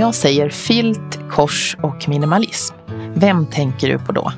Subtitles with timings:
[0.00, 2.74] Jag säger filt, kors och minimalism,
[3.14, 4.32] vem tänker du på då?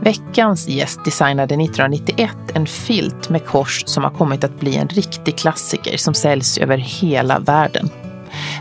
[0.00, 5.36] Veckans gäst designade 1991 en filt med kors som har kommit att bli en riktig
[5.36, 7.88] klassiker som säljs över hela världen.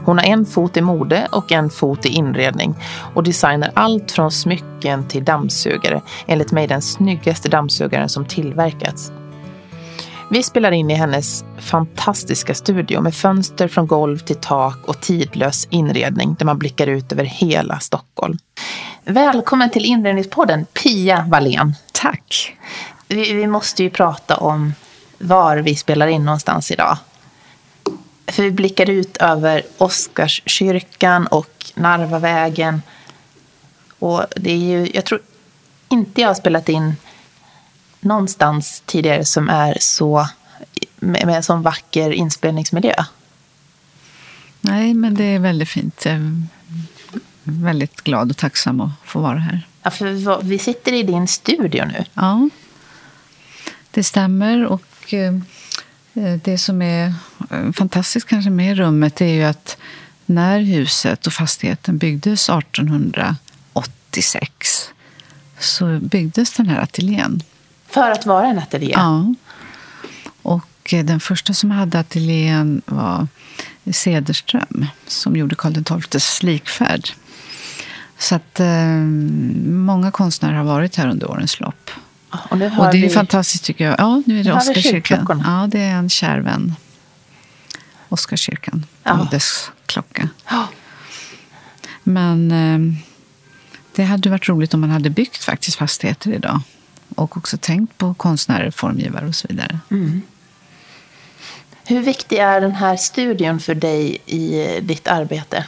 [0.05, 2.75] Hon har en fot i mode och en fot i inredning
[3.15, 9.11] och designar allt från smycken till dammsugare, enligt mig den snyggaste dammsugaren som tillverkats.
[10.33, 15.67] Vi spelar in i hennes fantastiska studio med fönster från golv till tak och tidlös
[15.69, 18.37] inredning där man blickar ut över hela Stockholm.
[19.03, 21.75] Välkommen till Inredningspodden, Pia Wallén.
[21.91, 22.57] Tack.
[23.07, 24.73] Vi, vi måste ju prata om
[25.17, 26.97] var vi spelar in någonstans idag.
[28.27, 32.81] För vi blickar ut över Oscarskyrkan och Narvavägen.
[33.99, 35.21] Och det är ju, jag tror
[35.89, 36.95] inte jag har spelat in
[38.03, 40.27] någonstans tidigare som är så
[40.95, 42.95] med, med en sån vacker inspelningsmiljö.
[44.61, 46.05] Nej, men det är väldigt fint.
[47.43, 49.67] Väldigt glad och tacksam att få vara här.
[49.83, 52.05] Ja, för vi sitter i din studio nu.
[52.13, 52.49] Ja,
[53.91, 54.65] det stämmer.
[54.65, 55.33] Och eh,
[56.43, 57.13] det som är
[57.49, 59.77] eh, fantastiskt kanske med rummet är ju att
[60.25, 64.89] när huset och fastigheten byggdes 1886
[65.59, 67.43] så byggdes den här ateljén.
[67.93, 68.93] För att vara en ateljé?
[68.95, 69.33] Ja.
[70.41, 73.27] Och den första som hade ateljén var
[73.91, 77.09] Cederström som gjorde Karl XIIs likfärd.
[78.17, 78.97] Så att eh,
[79.65, 81.89] många konstnärer har varit här under årens lopp.
[82.29, 83.09] Och, och det är vi...
[83.09, 83.95] fantastiskt tycker jag.
[83.99, 85.43] Ja, nu är det Oscarskyrkan.
[85.45, 86.75] Ja, det är en kär vän.
[88.09, 89.19] Oscarskyrkan ja.
[89.19, 90.29] och dess klocka.
[90.49, 90.67] Ja.
[92.03, 93.03] Men eh,
[93.95, 96.61] det hade varit roligt om man hade byggt faktiskt fastigheter idag.
[97.15, 99.79] Och också tänkt på konstnärer, formgivare och så vidare.
[99.91, 100.21] Mm.
[101.85, 105.65] Hur viktig är den här studion för dig i ditt arbete?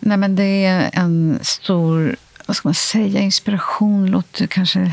[0.00, 4.06] Nej, men det är en stor, vad ska man säga, inspiration.
[4.06, 4.92] Låter kanske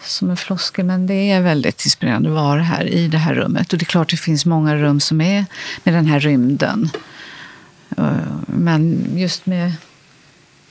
[0.00, 3.72] som en floskel, men det är väldigt inspirerande att vara här i det här rummet.
[3.72, 5.44] Och det är klart det finns många rum som är
[5.84, 6.90] med den här rymden.
[8.46, 9.72] Men just med,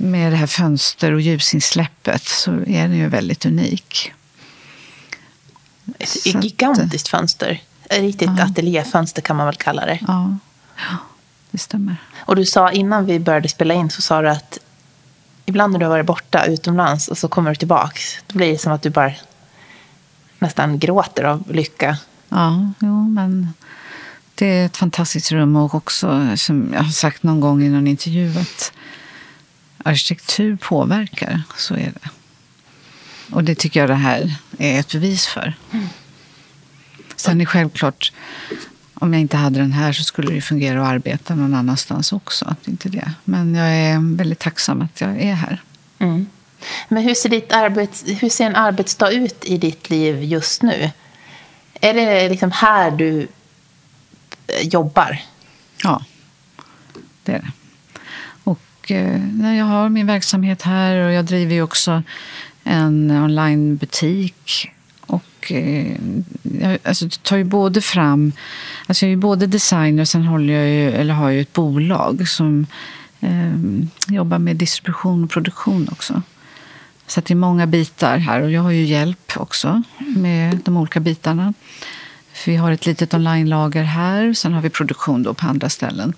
[0.01, 4.13] med det här fönster och ljusinsläppet så är den ju väldigt unik.
[5.99, 7.61] Ett gigantiskt fönster.
[7.89, 8.43] Ett riktigt ja.
[8.43, 9.99] ateljéfönster kan man väl kalla det.
[10.07, 10.37] Ja.
[11.51, 11.95] det stämmer.
[12.17, 14.57] Och du sa innan vi började spela in så sa du att
[15.45, 18.57] ibland när du har varit borta utomlands och så kommer du tillbaka, då blir det
[18.57, 19.11] som att du bara
[20.39, 21.97] nästan gråter av lycka.
[22.29, 23.53] Ja, jo, men
[24.35, 27.87] det är ett fantastiskt rum och också, som jag har sagt någon gång i någon
[27.87, 28.71] intervju, att
[29.85, 31.41] arkitektur påverkar.
[31.57, 32.09] Så är det.
[33.31, 35.53] Och det tycker jag det här är ett bevis för.
[35.71, 35.87] Mm.
[37.15, 38.11] Sen är självklart,
[38.93, 42.55] om jag inte hade den här så skulle det fungera att arbeta någon annanstans också.
[42.65, 43.11] Inte det.
[43.23, 45.61] Men jag är väldigt tacksam att jag är här.
[45.99, 46.27] Mm.
[46.89, 50.91] Men hur ser, ditt arbets, hur ser en arbetsdag ut i ditt liv just nu?
[51.73, 53.27] Är det liksom här du
[54.47, 55.21] eh, jobbar?
[55.83, 56.05] Ja,
[57.23, 57.51] det är det.
[58.81, 62.03] Och eh, jag har min verksamhet här och jag driver ju också
[62.63, 64.69] en onlinebutik.
[65.01, 65.97] Och, eh,
[66.61, 68.31] jag alltså, tar ju både fram...
[68.87, 71.53] Alltså jag är ju både designer och sen håller jag ju, eller har jag ett
[71.53, 72.65] bolag som
[73.19, 73.55] eh,
[74.07, 76.21] jobbar med distribution och produktion också.
[77.07, 78.41] Så det är många bitar här.
[78.41, 81.53] Och jag har ju hjälp också med de olika bitarna.
[82.33, 84.33] För vi har ett litet online-lager här.
[84.33, 86.13] Sen har vi produktion då på andra ställen.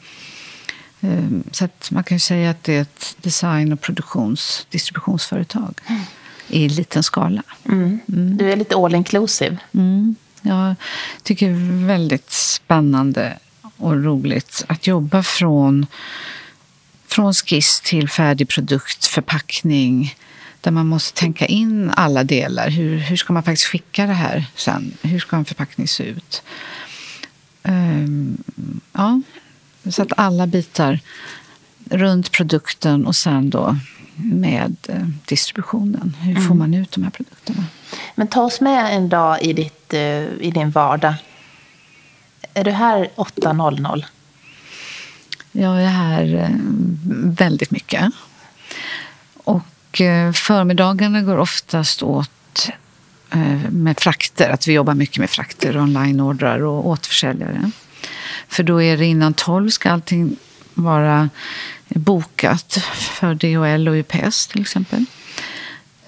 [1.04, 5.82] Ehm, så man kan säga att det är ett design och produktions distributionsföretag.
[5.88, 6.02] Mm
[6.54, 7.44] i liten skala.
[7.66, 8.00] Mm.
[8.08, 8.38] Mm.
[8.38, 9.58] Du är lite all inclusive.
[9.74, 10.16] Mm.
[10.42, 10.76] Jag
[11.24, 13.38] tycker det är väldigt spännande
[13.78, 15.86] och roligt att jobba från,
[17.08, 20.16] från skiss till färdig produkt, förpackning
[20.62, 22.70] där man måste tänka in alla delar.
[22.70, 24.98] Hur, hur ska man faktiskt skicka det här sen?
[25.02, 26.44] Hur ska en förpackning se ut?
[27.64, 28.44] Um,
[28.94, 29.22] ja,
[29.90, 31.00] så att alla bitar
[31.90, 33.76] runt produkten och sen då
[34.16, 36.16] med eh, distributionen.
[36.20, 36.58] Hur får mm.
[36.58, 37.64] man ut de här produkterna?
[38.16, 41.14] Men ta oss med en dag i, ditt, eh, i din vardag.
[42.54, 44.06] Är du här 8.00?
[45.52, 46.50] Jag är här eh,
[47.38, 48.12] väldigt mycket.
[49.44, 50.02] Och
[50.34, 52.70] förmiddagarna går oftast åt
[53.70, 54.50] med frakter.
[54.50, 57.72] Att vi jobbar mycket med frakter, onlineordrar och återförsäljare.
[58.54, 60.36] För då är det innan 12 ska allting
[60.74, 61.30] vara
[61.88, 65.06] bokat för DHL och UPS till exempel.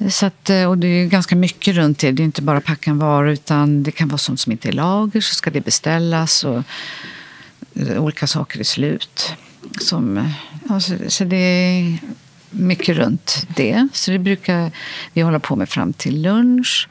[0.10, 2.12] Så att, eh, och det är ganska mycket runt det.
[2.12, 4.74] Det är inte bara packa en vara utan det kan vara sånt som inte är
[4.74, 6.64] lager så ska det beställas och
[7.76, 9.34] eh, olika saker är slut.
[9.82, 10.32] Som, eh,
[10.70, 11.98] alltså, så det är
[12.50, 13.88] mycket runt det.
[13.94, 14.72] Så det brukar
[15.14, 16.90] vi hålla på med fram till lunch.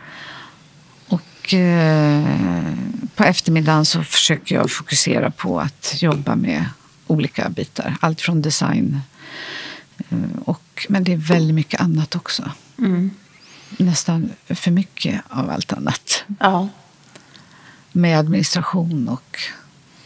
[1.45, 2.75] Och eh,
[3.15, 6.67] på eftermiddagen så försöker jag fokusera på att jobba med
[7.07, 7.97] olika bitar.
[8.01, 9.01] Allt från design
[10.09, 12.51] eh, och, men det är väldigt mycket annat också.
[12.79, 13.11] Mm.
[13.79, 16.25] Nästan för mycket av allt annat.
[16.41, 16.69] Ja.
[17.93, 19.39] Med administration och,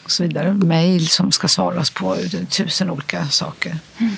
[0.04, 0.54] och så vidare.
[0.54, 2.16] Mejl som ska svaras på,
[2.50, 3.78] tusen olika saker.
[3.98, 4.16] Mm.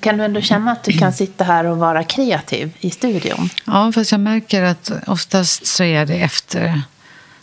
[0.00, 3.50] Kan du ändå känna att du kan sitta här och vara kreativ i studion?
[3.64, 6.82] Ja, fast jag märker att oftast så är det efter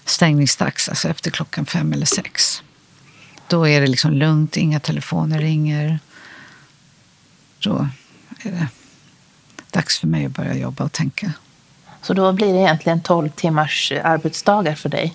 [0.06, 2.64] stängningsdags, alltså efter klockan fem eller sex.
[3.48, 6.00] Då är det liksom lugnt, inga telefoner ringer.
[7.60, 7.88] Då
[8.40, 8.68] är det
[9.72, 11.34] dags för mig att börja jobba och tänka.
[12.02, 15.14] Så då blir det egentligen 12 timmars arbetsdagar för dig?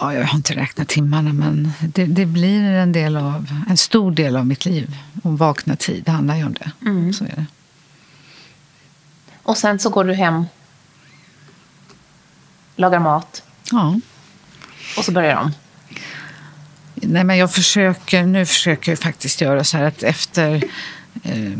[0.00, 4.12] Ja, jag har inte räknat timmarna, men det, det, blir en, del av, en stor
[4.12, 4.96] del av mitt liv.
[5.22, 6.70] Om vakna tid, det handlar ju om det.
[6.82, 7.12] Mm.
[7.12, 7.46] Så är det.
[9.42, 10.44] Och sen så går du hem,
[12.76, 13.42] lagar mat.
[13.70, 14.00] Ja.
[14.96, 15.52] Och så börjar de.
[16.94, 20.64] Nej, men jag försöker, nu försöker jag faktiskt göra så här att efter
[21.22, 21.52] eh,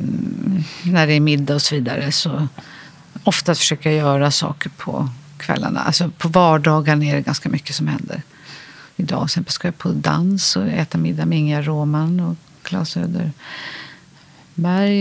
[0.82, 2.48] när det är middag och så vidare så
[3.24, 5.80] ofta försöker jag göra saker på kvällarna.
[5.80, 8.22] Alltså på vardagar är det ganska mycket som händer.
[9.00, 12.90] Idag till exempel ska jag på dans och äta middag med Inga Roman och Claes
[12.90, 13.32] Söderberg.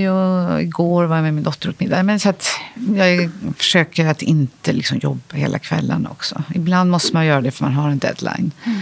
[0.09, 2.03] Och igår var jag med min dotter åt middag.
[2.03, 2.47] Men så att
[2.95, 6.43] jag försöker att inte liksom jobba hela kvällen också.
[6.55, 8.51] Ibland måste man göra det för man har en deadline.
[8.63, 8.81] Mm.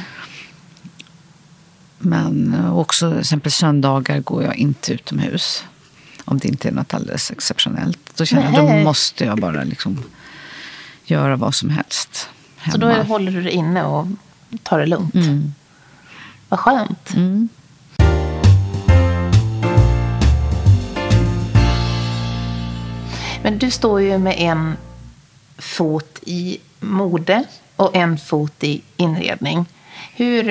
[1.98, 5.64] Men också till exempel söndagar går jag inte utomhus.
[6.26, 8.00] Om det inte är något alldeles exceptionellt.
[8.16, 10.04] Då känner jag då måste jag bara liksom
[11.06, 12.30] göra vad som helst.
[12.58, 12.74] Hemma.
[12.74, 14.08] Så då håller du dig inne och
[14.64, 15.16] tar det lugnt?
[15.16, 15.54] Mm.
[16.50, 17.14] Vad skönt.
[17.16, 17.50] Mm.
[23.44, 24.78] Men du står ju med en
[25.58, 27.44] fot i mode
[27.76, 29.66] och en fot i inredning.
[30.16, 30.50] Hur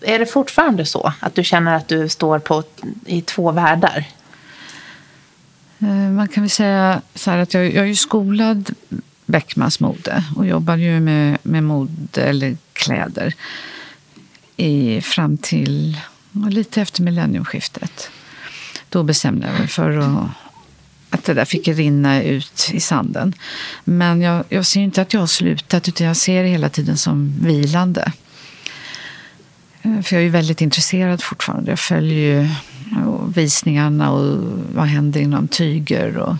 [0.00, 2.62] är det fortfarande så att du känner att du står på,
[3.06, 4.04] i två världar?
[5.78, 8.74] Eh, man kan väl säga så här att jag, jag är ju skolad
[9.32, 13.34] Beckmans mode och jobbar ju med, med mode eller kläder
[14.56, 16.00] i, fram till
[16.50, 18.10] lite efter millenniumskiftet.
[18.88, 20.28] Då bestämde jag mig för att,
[21.10, 23.34] att det där fick rinna ut i sanden.
[23.84, 26.96] Men jag, jag ser inte att jag har slutat utan jag ser det hela tiden
[26.96, 28.12] som vilande.
[29.82, 31.70] Eh, för jag är ju väldigt intresserad fortfarande.
[31.70, 32.48] Jag följer ju
[33.34, 36.36] visningarna och vad händer inom tyger och,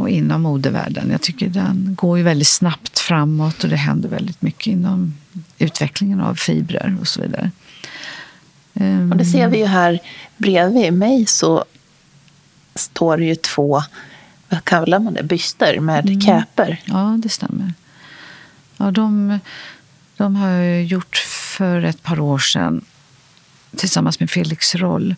[0.00, 1.10] och inom modevärlden.
[1.10, 5.14] Jag tycker den går ju väldigt snabbt framåt och det händer väldigt mycket inom
[5.58, 7.50] utvecklingen av fibrer och så vidare.
[9.10, 9.98] Och det ser vi ju här
[10.36, 11.64] bredvid mig så
[12.74, 13.82] står det ju två,
[14.48, 16.20] vad kallar man det, byster med mm.
[16.20, 16.80] käper.
[16.84, 17.74] Ja, det stämmer.
[18.76, 19.38] Ja, de,
[20.16, 21.16] de har jag gjort
[21.56, 22.84] för ett par år sedan
[23.76, 25.14] tillsammans med Felix Roll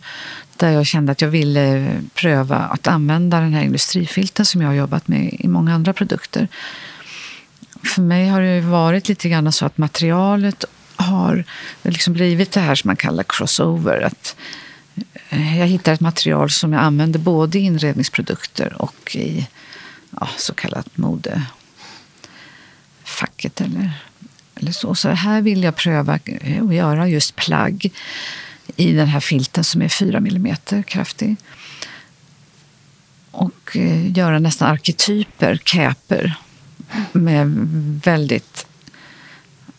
[0.57, 4.75] där jag kände att jag ville pröva att använda den här industrifilten som jag har
[4.75, 6.47] jobbat med i många andra produkter.
[7.83, 11.43] För mig har det varit lite grann så att materialet har
[11.81, 14.01] liksom blivit det här som man kallar crossover.
[14.01, 14.35] Att
[15.29, 19.47] eh, jag hittar ett material som jag använder både i inredningsprodukter och i
[20.19, 21.51] ja, så kallat modefacket
[23.57, 23.91] eller,
[24.55, 24.95] eller så.
[24.95, 27.91] Så här vill jag pröva eh, att göra just plagg
[28.79, 30.55] i den här filten som är 4 mm
[30.87, 31.35] kraftig.
[33.31, 36.35] Och eh, göra nästan arketyper, käper
[37.11, 37.47] med
[38.05, 38.67] väldigt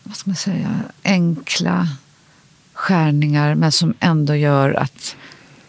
[0.03, 0.69] vad ska man säga,
[1.03, 1.87] enkla
[2.73, 5.15] skärningar men som ändå gör att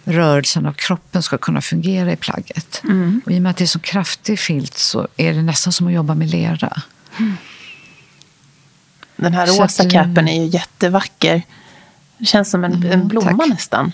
[0.04, 2.82] rörelsen av kroppen ska kunna fungera i plagget.
[2.84, 3.20] Mm.
[3.26, 5.86] Och I och med att det är så kraftig filt så är det nästan som
[5.86, 6.82] att jobba med lera.
[7.18, 7.36] Mm.
[9.16, 11.42] Den här rosa capen är ju jättevacker.
[12.22, 13.48] Det känns som en, mm, en blomma tack.
[13.48, 13.92] nästan.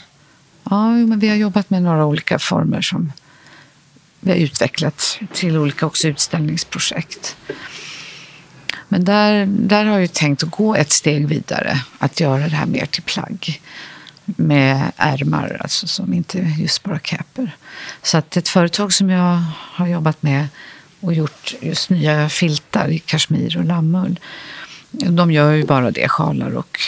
[0.71, 3.13] Ja, men vi har jobbat med några olika former som
[4.21, 7.37] vi har utvecklat till olika också utställningsprojekt.
[8.89, 12.67] Men där, där har jag tänkt att gå ett steg vidare, att göra det här
[12.67, 13.61] mer till plagg
[14.25, 17.57] med ärmar, alltså som inte just bara caper.
[18.03, 20.49] Så att ett företag som jag har jobbat med
[21.01, 24.21] och gjort just nya filtar i kashmir och lammull,
[24.91, 26.81] de gör ju bara det, sjalar och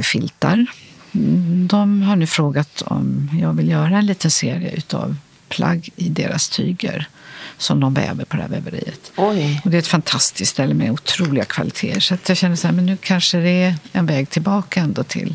[0.00, 0.66] filtar.
[1.66, 5.16] de har nu frågat om jag vill göra en liten serie utav
[5.48, 7.08] plagg i deras tyger
[7.58, 9.12] som de väver på det här väveriet.
[9.16, 9.60] Oj.
[9.64, 12.00] Och det är ett fantastiskt ställe med otroliga kvaliteter.
[12.00, 15.34] Så jag känner så här, men nu kanske det är en väg tillbaka ändå till,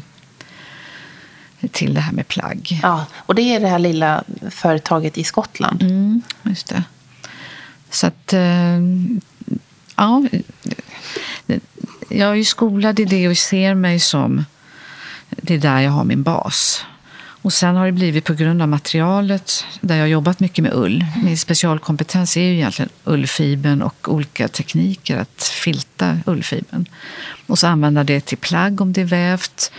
[1.71, 2.79] till det här med plagg.
[2.83, 5.83] Ja, och det är det här lilla företaget i Skottland.
[5.83, 6.83] Mm, just det.
[7.89, 8.79] Så att, eh,
[9.95, 10.23] ja.
[12.09, 14.45] Jag är ju skolad i det och ser mig som,
[15.29, 16.85] det är där jag har min bas.
[17.41, 20.73] Och sen har det blivit på grund av materialet, där jag har jobbat mycket med
[20.73, 21.05] ull.
[21.23, 26.85] Min specialkompetens är ju egentligen ullfibern och olika tekniker att filta ullfibern.
[27.47, 29.71] Och så använda det till plagg om det är vävt.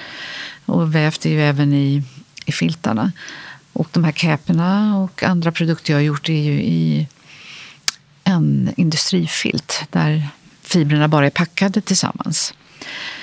[0.64, 2.02] Och vävt är ju även i,
[2.47, 3.12] i filtarna.
[3.73, 7.08] Och de här käporna och andra produkter jag har gjort är ju i
[8.25, 10.28] en industrifilt där
[10.69, 12.55] fibrerna bara är packade tillsammans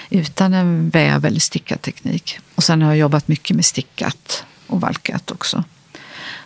[0.09, 2.39] utan en väv eller stickad teknik.
[2.55, 5.63] Och sen har jag jobbat mycket med stickat och valkat också.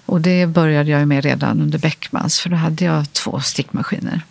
[0.05, 4.21] Och det började jag med redan under Beckmans, för då hade jag två stickmaskiner.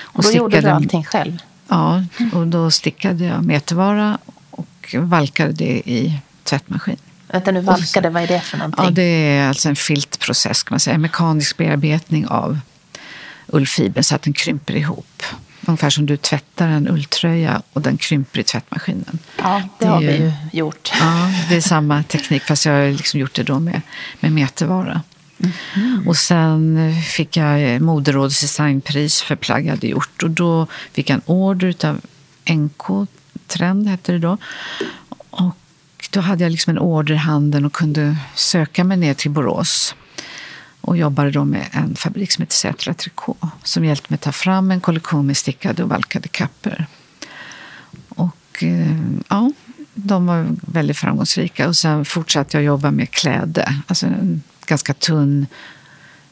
[0.00, 1.38] Och då gjorde du allting själv?
[1.68, 4.18] Ja, och då stickade jag metervara
[4.50, 6.96] och valkade det i tvättmaskin.
[7.28, 8.84] Vänta nu, valkade, vad är det för någonting?
[8.84, 10.94] Ja, det är alltså en filtprocess, kan man säga.
[10.94, 12.58] En mekanisk bearbetning av
[13.46, 15.22] ullfibern så att den krymper ihop.
[15.68, 19.18] Ungefär som du tvättar en ulltröja och den krymper i tvättmaskinen.
[19.38, 20.92] Ja, det, det har ju, vi ju gjort.
[21.00, 23.80] Ja, det är samma teknik fast jag har liksom gjort det då med,
[24.20, 25.02] med metervara.
[25.74, 26.08] Mm.
[26.08, 30.22] Och sen fick jag Moderådets designpris för plagg jag hade gjort.
[30.22, 32.00] Och då fick jag en order av
[32.50, 33.08] NK
[33.46, 34.38] Trend, hette det då.
[35.30, 35.56] Och
[36.10, 39.94] då hade jag liksom en order i handen och kunde söka mig ner till Borås
[40.86, 44.70] och jobbade då med en fabrik som heter Sätra Tricot som hjälpte mig ta fram
[44.70, 46.86] en kollektion med stickade och valkade kapper.
[48.08, 48.96] Och eh,
[49.28, 49.52] ja,
[49.94, 51.68] de var väldigt framgångsrika.
[51.68, 55.46] Och sen fortsatte jag jobba med kläde, alltså en ganska tunn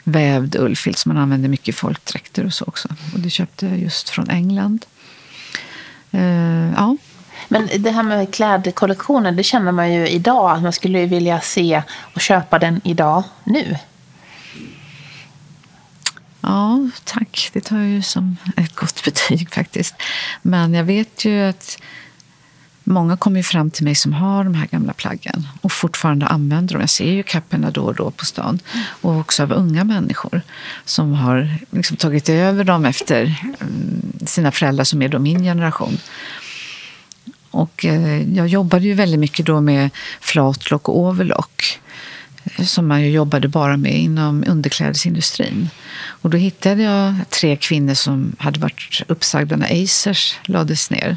[0.05, 2.89] vävd ullfilt som man använde mycket i folkdräkter och så också.
[3.15, 4.87] Och det köpte jag just från England.
[6.15, 6.97] Uh, ja.
[7.49, 10.51] Men det här med klädkollektionen, det känner man ju idag.
[10.51, 11.83] att Man skulle vilja se
[12.15, 13.77] och köpa den idag, nu.
[16.55, 17.51] Ja, tack.
[17.53, 19.95] Det tar jag ju som ett gott betyg faktiskt.
[20.43, 21.79] Men jag vet ju att
[22.85, 26.81] många kommer fram till mig som har de här gamla plaggen och fortfarande använder dem.
[26.81, 28.59] Jag ser ju kapporna då och då på stan.
[29.01, 30.41] Och också av unga människor
[30.85, 35.99] som har liksom tagit över dem efter mm, sina föräldrar som är då min generation.
[37.51, 41.81] Och eh, jag jobbade ju väldigt mycket då med flatlock och overlock
[42.65, 45.69] som man ju jobbade bara med inom underklädesindustrin.
[46.07, 51.17] Och då hittade jag tre kvinnor som hade varit uppsagda när Acers lades ner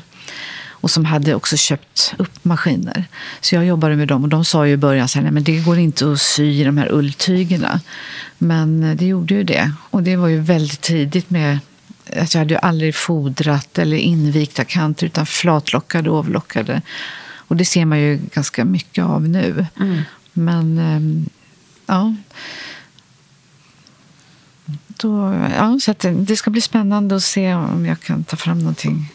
[0.79, 3.05] och som hade också köpt upp maskiner.
[3.41, 5.59] Så jag jobbade med dem och de sa ju i början såhär, nej men det
[5.59, 7.79] går inte att sy i de här ulltygerna.
[8.37, 9.71] Men eh, det gjorde ju det.
[9.89, 11.59] Och det var ju väldigt tidigt med
[12.17, 16.81] att jag hade ju aldrig fodrat eller invikta kanter utan flatlockade och avlockade.
[17.47, 19.65] Och det ser man ju ganska mycket av nu.
[19.79, 20.01] Mm.
[20.37, 21.29] Men ehm,
[21.85, 22.15] ja.
[24.87, 29.05] Då, ja så det ska bli spännande att se om jag kan ta fram någonting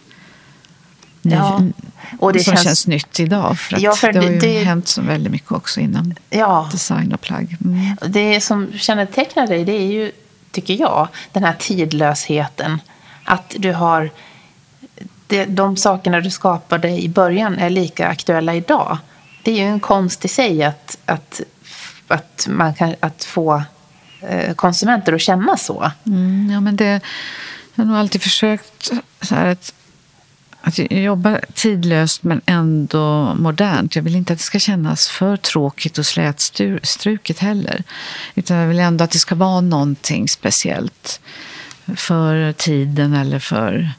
[1.23, 1.63] ja,
[2.19, 3.59] och det som känns, känns nytt idag.
[3.59, 6.69] För, ja, för det, det har ju det, hänt så väldigt mycket också inom ja,
[6.73, 7.57] design och plagg.
[7.65, 7.97] Mm.
[8.07, 10.13] Det som kännetecknar dig det är ju,
[10.51, 12.81] tycker jag, den här tidlösheten.
[13.25, 14.11] Att du har
[15.27, 18.99] det, de sakerna du skapade i början är lika aktuella idag
[19.43, 21.41] det är ju en konst i sig att, att,
[22.09, 23.63] att, man kan, att få
[24.21, 25.91] eh, konsumenter att känna så.
[26.07, 27.01] Mm, ja, men det,
[27.75, 29.75] jag har nog alltid försökt så här att,
[30.61, 33.97] att jobba tidlöst men ändå modernt.
[33.97, 37.83] Jag vill inte att det ska kännas för tråkigt och slätstruket heller.
[38.35, 41.21] Utan jag vill ändå att det ska vara någonting speciellt
[41.97, 43.91] för tiden eller för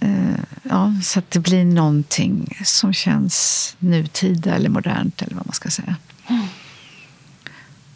[0.00, 5.54] Eh, ja, så att det blir någonting som känns nutida eller modernt eller vad man
[5.54, 5.96] ska säga.
[6.26, 6.46] Mm.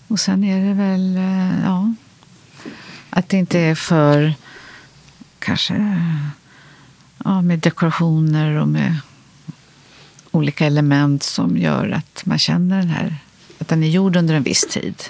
[0.08, 1.94] Och sen är det väl, eh, ja,
[3.10, 4.34] att det inte är för
[5.38, 6.02] kanske
[7.24, 8.96] ja, med dekorationer och med
[10.30, 13.16] olika element som gör att man känner den här,
[13.58, 15.02] att den är gjord under en viss tid.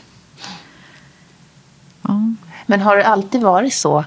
[2.02, 2.35] Ja.
[2.70, 4.04] Men har det alltid varit så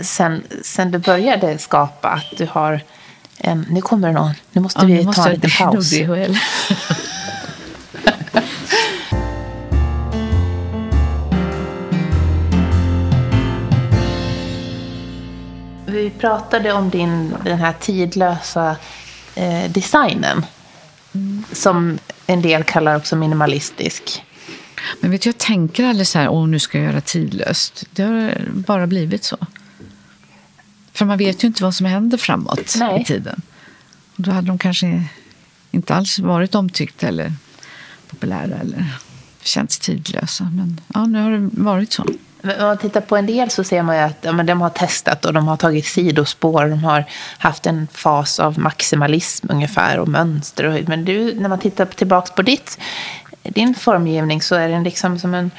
[0.00, 2.80] sen, sen du började skapa att du har
[3.38, 3.66] en...
[3.70, 4.32] Nu kommer det någon.
[4.52, 5.92] Nu måste ja, vi måste ta en liten paus.
[15.86, 18.76] Vi pratade om din, den här tidlösa
[19.34, 20.46] eh, designen.
[21.14, 21.44] Mm.
[21.52, 24.22] Som en del kallar också minimalistisk.
[25.00, 27.84] Men vet du, jag tänker aldrig så här, åh nu ska jag göra tidlöst.
[27.92, 29.36] Det har bara blivit så.
[30.92, 33.00] För man vet ju inte vad som händer framåt Nej.
[33.00, 33.42] i tiden.
[34.16, 35.04] Och då hade de kanske
[35.70, 37.32] inte alls varit omtyckta eller
[38.08, 38.84] populära eller
[39.42, 40.44] känts tidlösa.
[40.44, 42.04] Men ja, nu har det varit så.
[42.42, 44.60] Men Om man tittar på en del så ser man ju att ja, men de
[44.60, 46.66] har testat och de har tagit sidospår.
[46.66, 47.04] De har
[47.38, 50.64] haft en fas av maximalism ungefär och mönster.
[50.64, 52.78] Och, men du, när man tittar tillbaka på ditt,
[53.42, 55.50] din formgivning så är den liksom som en...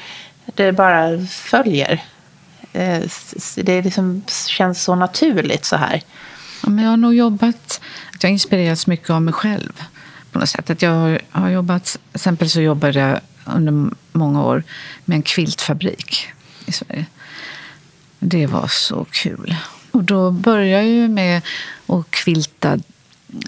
[0.54, 2.02] Det bara följer.
[2.72, 3.02] Eh,
[3.56, 6.02] det liksom känns så naturligt så här.
[6.62, 7.80] Ja, men jag har nog jobbat,
[8.14, 9.82] att jag har inspirerats mycket av mig själv.
[10.32, 10.70] På något sätt.
[10.70, 14.62] Att jag har, har jobbat, till exempel så jobbade jag under många år
[15.04, 16.28] med en quiltfabrik
[16.66, 17.06] i Sverige.
[18.18, 19.56] Det var så kul.
[19.90, 21.42] Och då började jag ju med
[21.86, 22.78] att quilta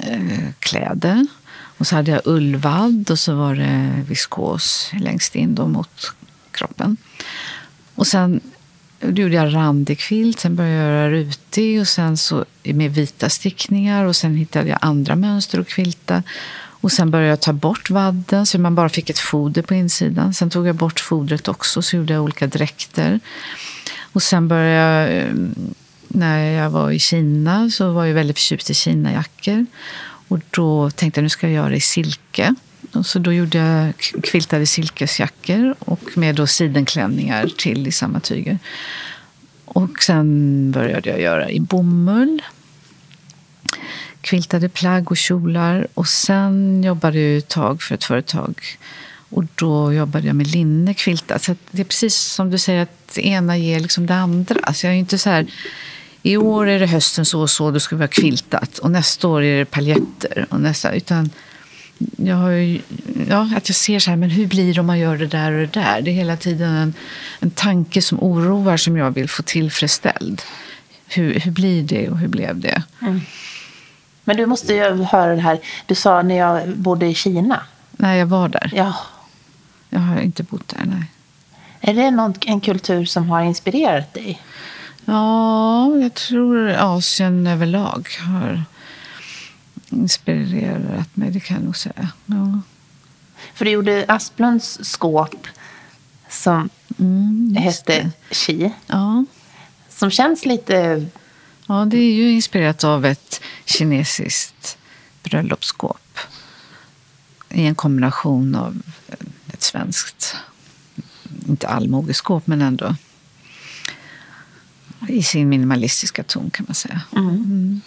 [0.03, 1.27] eh, kläder.
[1.79, 6.13] Och så hade jag ullvadd och så var det viskos längst in då mot
[6.51, 6.97] kroppen.
[7.95, 8.41] Och sen
[9.01, 13.29] då gjorde jag randig filt, sen började jag göra rutig och sen så med vita
[13.29, 16.23] stickningar och sen hittade jag andra mönster att kvilta.
[16.87, 20.35] Och sen började jag ta bort vadden så man bara fick ett foder på insidan.
[20.35, 23.21] Sen tog jag bort fodret också så gjorde jag olika dräkter.
[24.13, 25.35] Och sen började jag, eh,
[26.09, 29.67] när jag var i Kina så var jag väldigt förtjust i Kinajackor.
[30.29, 32.55] Och då tänkte jag nu ska jag göra det i silke.
[32.93, 33.93] Och så då gjorde jag
[34.23, 38.59] kviltade silkesjackor och med då sidenklänningar till i samma tyger.
[39.65, 42.43] Och sen började jag göra i bomull.
[44.21, 45.87] Kviltade plagg och kjolar.
[45.95, 48.61] Och sen jobbade jag ett tag för ett företag.
[49.29, 51.43] Och då jobbade jag med linne kviltat.
[51.43, 54.75] Så det är precis som du säger, att det ena ger liksom det andra.
[54.75, 55.47] Så jag är inte så här,
[56.27, 58.79] i år är det hösten så och så, då ska vi ha quiltat.
[58.79, 60.47] Och nästa år är det paljetter.
[60.51, 61.31] Och nästa, utan
[62.17, 62.81] jag har ju,
[63.29, 65.53] ja, att jag ser så här, men hur blir det om man gör det där
[65.53, 66.01] och det där?
[66.01, 66.95] Det är hela tiden en,
[67.41, 70.43] en tanke som oroar som jag vill få tillfredsställd.
[71.09, 72.83] Hur, hur blir det och hur blev det?
[74.25, 75.59] Men du måste ju höra det här.
[75.87, 77.63] Du sa när jag bodde i Kina.
[77.91, 78.71] När jag var där.
[78.75, 78.95] Ja.
[79.91, 81.05] Jag har inte bott där, nej.
[81.81, 84.41] Är det någon, en kultur som har inspirerat dig?
[85.09, 88.65] Ja, jag tror Asien överlag har
[89.89, 92.09] inspirerat mig, det kan jag nog säga.
[92.27, 92.61] Ja.
[93.55, 95.47] För du gjorde Asplunds skåp
[96.29, 98.11] som Mm, hette.
[98.31, 98.73] Chi.
[98.87, 99.25] Ja.
[99.89, 101.07] Som känns lite...
[101.67, 104.79] ja, det är ju inspirerat av ett kinesiskt
[105.23, 106.19] bröllopsskåp
[107.51, 108.83] i en kombination av
[109.53, 110.37] ett svenskt,
[111.49, 112.97] inte allmogeskåp, men ändå
[115.09, 117.01] i sin minimalistiska ton kan man säga.
[117.17, 117.81] Mm.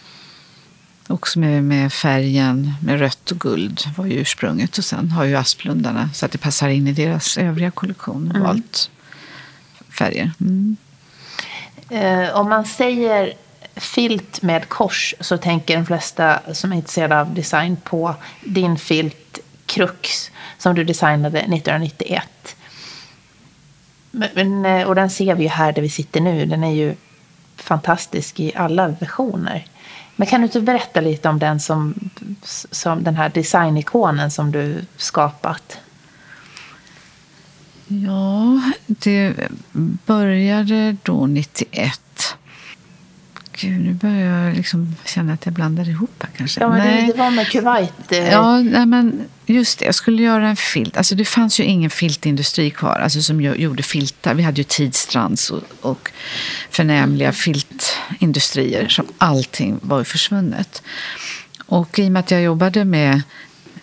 [1.08, 4.77] Också med, med färgen med rött och guld var ju ursprunget.
[4.77, 8.41] Och sen har ju Asplundarna, så att det passar in i deras övriga kollektion, Mm.
[8.41, 8.89] valt
[9.89, 10.32] färger.
[10.41, 10.77] Mm.
[11.89, 13.34] Eh, om man säger
[13.75, 19.39] filt med kors så tänker de flesta som är intresserade av design på din filt
[19.65, 22.55] Crux som du designade 1991.
[24.12, 26.45] Men, men, eh, och den ser vi ju här där vi sitter nu.
[26.45, 26.95] Den är ju
[27.69, 29.65] fantastisk i alla versioner.
[30.15, 32.10] Men kan du inte berätta lite om den som,
[32.71, 35.77] som den här designikonen som du skapat?
[37.88, 39.49] Ja, det
[40.05, 42.01] började då 91.
[43.62, 46.62] Gud, nu börjar jag liksom känna att jag blandar ihop här kanske.
[46.62, 47.08] Ja, men Nej.
[47.08, 48.12] det var med Kuwait.
[48.12, 49.86] eh, Ja, nej, men just det.
[49.86, 50.98] Jag skulle göra en filt.
[50.98, 54.34] Alltså, det fanns ju ingen filtindustri kvar alltså, som gjorde filtar.
[54.34, 56.12] Vi hade ju Tidstrands och, och
[56.69, 58.88] förnämliga filtindustrier.
[58.88, 60.82] Som allting var ju försvunnet.
[61.65, 63.22] Och i och med att jag jobbade med...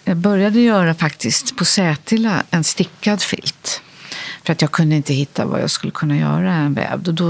[0.08, 3.82] Jag började göra faktiskt på Sätila en stickad filt.
[4.46, 7.08] För att jag kunde inte hitta vad jag skulle kunna göra en vävd.
[7.08, 7.24] Och då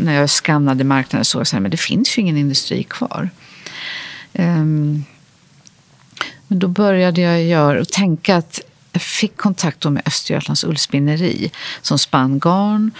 [0.00, 3.30] när jag skannade marknaden såg jag så det finns ju ingen industri kvar.
[4.32, 5.04] Um,
[6.48, 8.60] men då började jag göra och tänka att
[8.92, 11.50] jag fick kontakt då med Östergötlands ullspinneri
[11.82, 12.90] som spann garn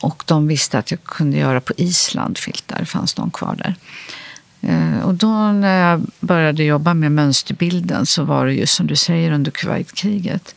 [0.00, 2.78] och de visste att jag kunde göra på Island filtar.
[2.78, 3.74] Det fanns någon kvar där.
[4.60, 8.96] Ehm, och då när jag började jobba med mönsterbilden så var det ju som du
[8.96, 10.54] säger under Kuwaitkriget.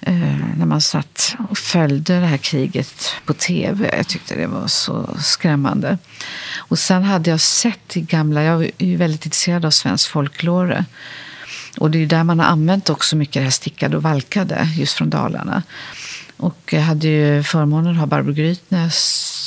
[0.00, 0.14] Eh,
[0.56, 3.90] när man satt och följde det här kriget på tv.
[3.96, 5.98] Jag tyckte det var så skrämmande.
[6.56, 10.84] Och sen hade jag sett i gamla, jag är ju väldigt intresserad av svensk folklore.
[11.78, 14.68] Och det är ju där man har använt också mycket det här stickade och valkade,
[14.76, 15.62] just från Dalarna.
[16.36, 18.94] Och jag hade ju förmånen att ha Barbro Grytnäs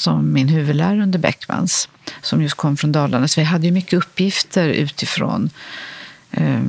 [0.04, 1.90] som min huvudlärare under Beckmans,
[2.22, 3.28] som just kom från Dalarna.
[3.28, 5.50] Så vi hade ju mycket uppgifter utifrån
[6.32, 6.62] eh,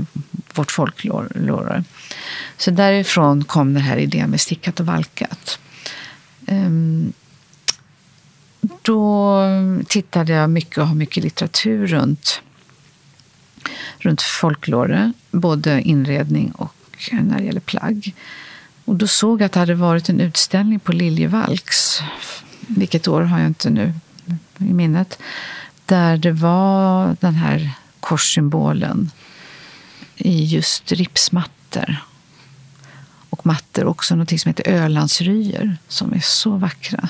[0.55, 1.85] vårt folklore.
[2.57, 5.59] Så därifrån kom den här idén med stickat och valkat.
[6.47, 7.13] Um,
[8.83, 9.43] då
[9.89, 12.43] tittade jag mycket och har mycket litteratur runt,
[13.99, 16.75] runt folklore, både inredning och
[17.13, 18.15] när det gäller plagg.
[18.85, 22.03] Och då såg jag att det hade varit en utställning på Liljevalchs,
[22.67, 23.93] vilket år har jag inte nu
[24.59, 25.19] i minnet,
[25.87, 27.71] där det var den här
[28.01, 29.11] korssymbolen
[30.23, 31.97] i just ripsmattor.
[33.31, 37.09] Och mattor också, något som heter Ölandsryer, som är så vackra.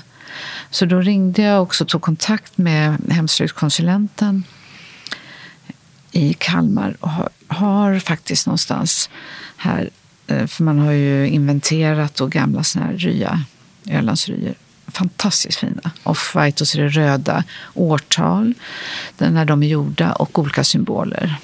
[0.70, 4.44] Så då ringde jag också och tog kontakt med hemslöjdskonsulenten
[6.12, 9.10] i Kalmar och har, har, faktiskt någonstans
[9.56, 9.90] här,
[10.26, 13.44] eh, för man har ju inventerat då gamla såna här rya,
[13.90, 14.54] Ölandsryer.
[14.86, 15.90] Fantastiskt fina.
[16.02, 17.44] Off-white och så är det röda
[17.74, 18.54] årtal
[19.18, 21.36] när de är gjorda och olika symboler.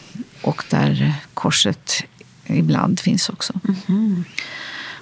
[0.49, 2.05] Och där korset
[2.47, 3.53] ibland finns också.
[3.89, 4.25] Mm.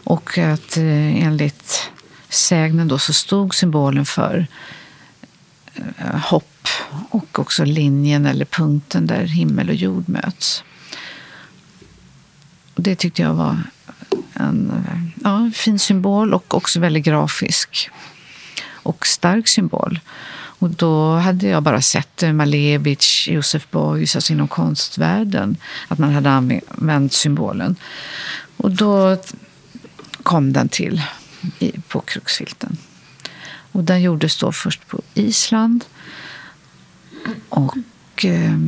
[0.04, 1.90] Och att eh, enligt
[2.28, 4.46] sägnen då så stod symbolen för
[5.74, 6.68] eh, hopp
[7.10, 10.64] och också linjen eller punkten där himmel och jord möts.
[12.74, 13.62] Och det tyckte jag var
[14.34, 14.84] en
[15.24, 17.90] ja, fin symbol och också väldigt grafisk
[18.68, 20.00] och stark symbol.
[20.58, 25.56] Och då hade jag bara sett eh, Malevich, Josef Beuys, alltså inom konstvärlden,
[25.88, 27.76] att man hade använt symbolen.
[28.56, 29.16] Och då
[30.22, 31.02] kom den till
[31.88, 32.76] på kruxfilten.
[33.72, 35.84] Och den gjordes då först på Island.
[37.48, 38.58] Och eh,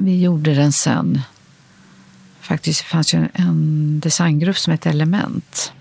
[0.00, 1.22] vi gjorde den sen.
[2.40, 5.72] Faktiskt fanns ju en designgrupp som hette Element.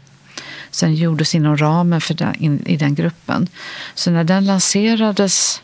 [0.71, 3.47] Sen gjordes inom ramen för den, in, i den gruppen.
[3.93, 5.61] Så när den lanserades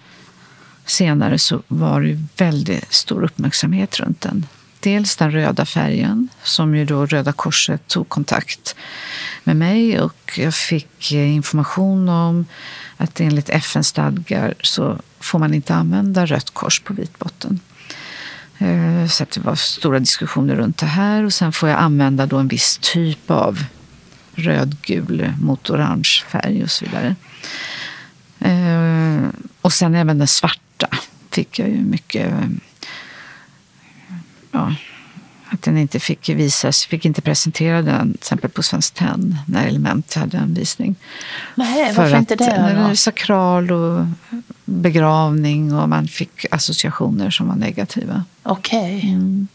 [0.85, 4.45] senare så var det väldigt stor uppmärksamhet runt den.
[4.79, 8.75] Dels den röda färgen, som ju då Röda Korset tog kontakt
[9.43, 12.45] med mig och jag fick eh, information om
[12.97, 17.59] att enligt FN-stadgar så får man inte använda rött kors på vit botten.
[18.57, 22.25] Eh, så så det var stora diskussioner runt det här och sen får jag använda
[22.25, 23.63] då en viss typ av
[24.36, 27.15] rödgul mot orange färg och så vidare.
[28.39, 29.30] Eh,
[29.62, 30.88] och sen även den svarta
[31.32, 32.34] fick jag ju mycket
[34.52, 34.76] ja,
[35.50, 39.67] att den inte fick visas, fick inte presentera den till exempel på Svenskt Tenn när
[39.67, 40.95] Element hade en visning.
[41.56, 42.62] Nej, varför För inte det?
[42.62, 44.06] När det sakral och
[44.65, 48.24] begravning och man fick associationer som var negativa.
[48.43, 48.98] Okej.
[48.98, 49.12] Okay.
[49.12, 49.48] Mm.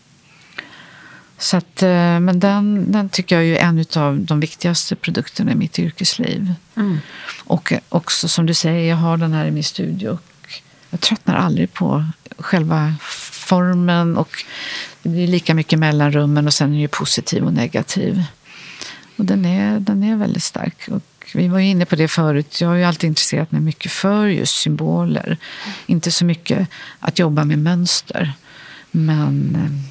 [1.40, 5.54] Så att, eh, men den, den tycker jag är en av de viktigaste produkterna i
[5.54, 6.54] mitt yrkesliv.
[6.76, 6.98] Mm.
[7.44, 10.10] Och också som du säger, jag har den här i min studio.
[10.10, 12.04] Och jag tröttnar aldrig på
[12.38, 12.94] själva
[13.30, 14.44] formen och
[15.02, 18.22] det blir lika mycket mellanrummen och sen är det positiv och negativ.
[19.16, 20.88] Och den är, den är väldigt stark.
[20.88, 22.60] Och vi var ju inne på det förut.
[22.60, 25.36] Jag har ju alltid intresserat mig mycket för just symboler.
[25.86, 28.32] Inte så mycket att jobba med mönster.
[28.90, 29.90] Men eh,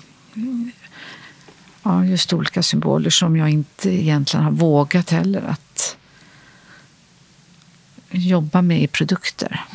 [1.84, 5.98] ja, just olika symboler som jag inte egentligen har vågat heller att
[8.12, 9.66] jobba med i produkter.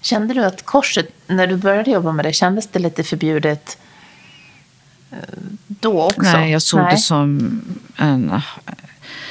[0.00, 3.78] Kände du att korset, när du började jobba med det, kändes det lite förbjudet
[5.10, 5.18] eh,
[5.66, 6.20] då också?
[6.22, 6.94] Nej, jag såg Nej.
[6.94, 7.60] det som
[7.96, 8.42] en eh,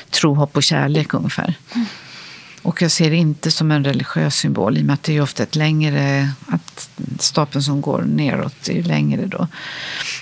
[0.09, 1.53] tro, hopp och kärlek ungefär.
[1.75, 1.87] Mm.
[2.61, 5.21] Och jag ser det inte som en religiös symbol i och med att det är
[5.21, 9.47] ofta ett längre, att stapeln som går neråt är längre då.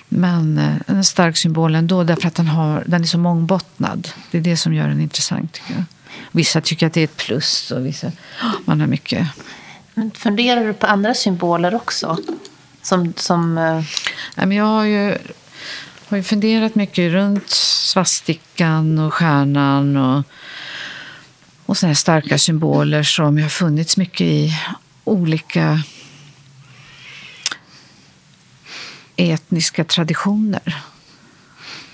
[0.09, 4.07] Men eh, en stark symbol ändå därför att den, har, den är så mångbottnad.
[4.31, 5.83] Det är det som gör den intressant tycker jag.
[6.31, 8.11] Vissa tycker att det är ett plus och vissa,
[8.65, 9.27] man har mycket
[9.97, 12.17] men funderar du på andra symboler också?
[12.81, 14.55] Som, som, uh...
[14.55, 15.17] jag har ju,
[16.07, 20.23] har ju funderat mycket runt svastikan och stjärnan och,
[21.67, 24.53] och sådana starka symboler som har funnits mycket i
[25.03, 25.81] olika
[29.15, 30.81] etniska traditioner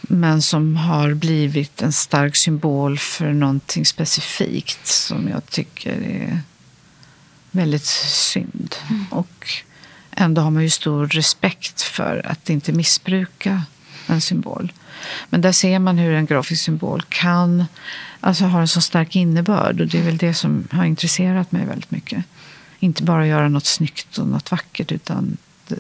[0.02, 6.40] men som har blivit en stark symbol för någonting specifikt som jag tycker är
[7.52, 8.76] väldigt synd.
[8.90, 9.06] Mm.
[9.10, 9.48] Och
[10.12, 13.62] ändå har man ju stor respekt för att inte missbruka
[14.08, 14.72] en symbol.
[15.30, 17.66] Men där ser man hur en grafisk symbol kan
[18.20, 21.66] alltså ha en så stark innebörd och det är väl det som har intresserat mig
[21.66, 22.24] väldigt mycket.
[22.80, 25.38] Inte bara göra något snyggt och något vackert utan
[25.68, 25.80] det,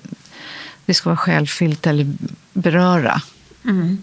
[0.85, 2.13] det ska vara själfyllt eller
[2.53, 3.21] beröra.
[3.65, 3.97] Mm.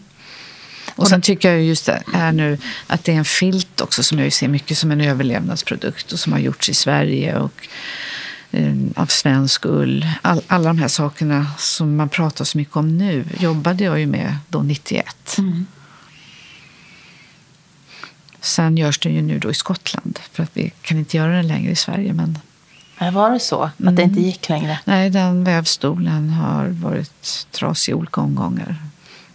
[0.95, 4.19] Och sen tycker jag just det här nu att det är en filt också som
[4.19, 7.39] jag ser mycket som en överlevnadsprodukt och som har gjorts i Sverige.
[7.39, 7.69] Och
[8.95, 10.07] av svensk ull.
[10.23, 14.07] All, alla de här sakerna som man pratar så mycket om nu jobbade jag ju
[14.07, 15.39] med då 91.
[15.39, 15.67] Mm.
[18.41, 21.49] Sen görs det ju nu då i Skottland för att vi kan inte göra den
[21.49, 22.13] längre i Sverige.
[22.13, 22.39] Men...
[23.13, 23.63] Var det så?
[23.63, 23.95] Att mm.
[23.95, 24.79] det inte gick längre?
[24.85, 28.77] Nej, den vävstolen har varit trasig i olika omgångar.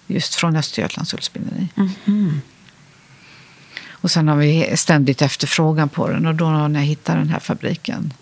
[0.08, 1.68] Just från Östergötlands ullspinneri.
[2.06, 2.42] Mm.
[3.90, 7.40] Och sen har vi ständigt efterfrågan på den och då när jag hittar den här
[7.40, 8.14] fabriken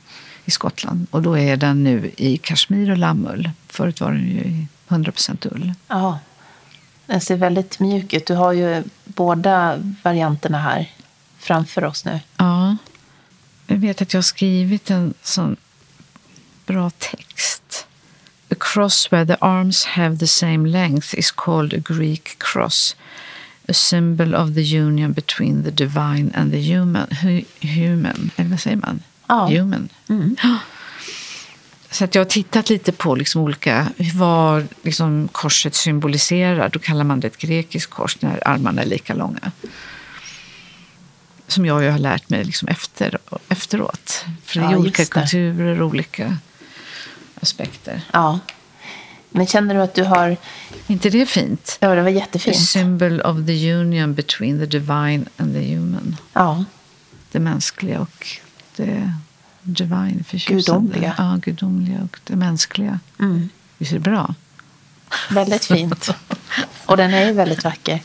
[0.46, 1.08] i Skottland.
[1.12, 3.50] Och då är den nu i kashmir och lammull.
[3.68, 5.74] Förut var den ju i 100% ull.
[5.88, 6.20] Ja,
[7.06, 8.26] den ser väldigt mjuk ut.
[8.26, 10.92] Du har ju båda varianterna här
[11.38, 12.20] framför oss nu.
[12.38, 12.78] Ja.
[13.68, 15.56] Jag vet att jag har skrivit en sån
[16.66, 17.88] bra text.
[18.52, 22.96] A cross where the arms have the same length is called a Greek cross.
[23.68, 27.08] A symbol of the union between the divine and the human.
[27.62, 29.02] human eller vad säger man?
[29.28, 29.48] Ja.
[29.48, 29.90] Human.
[30.10, 30.36] Mm.
[31.92, 36.70] Så att jag har tittat lite på liksom olika, vad liksom korset symboliserar.
[36.70, 39.52] Då kallar man det ett grekiskt kors när armarna är lika långa.
[41.48, 43.18] Som jag ju har lärt mig liksom efter,
[43.50, 44.26] efteråt.
[44.46, 46.38] För det är ja, olika kulturer och olika
[47.42, 48.02] aspekter.
[48.12, 48.40] Ja.
[49.30, 50.38] Men känner du att du har...
[50.88, 51.78] inte det fint?
[51.80, 52.56] Ja, det var jättefint.
[52.56, 56.16] A symbol of the union between the divine and the human.
[56.34, 56.66] Ja.
[57.32, 58.28] Det mänskliga och
[58.76, 59.14] det
[59.62, 61.16] divine, Gudomliga.
[61.18, 63.00] Ja, gudomliga och det mänskliga.
[63.20, 63.50] Mm.
[63.78, 64.36] Visst är det bra?
[65.30, 66.10] Väldigt fint.
[66.86, 68.00] Och den är ju väldigt vacker.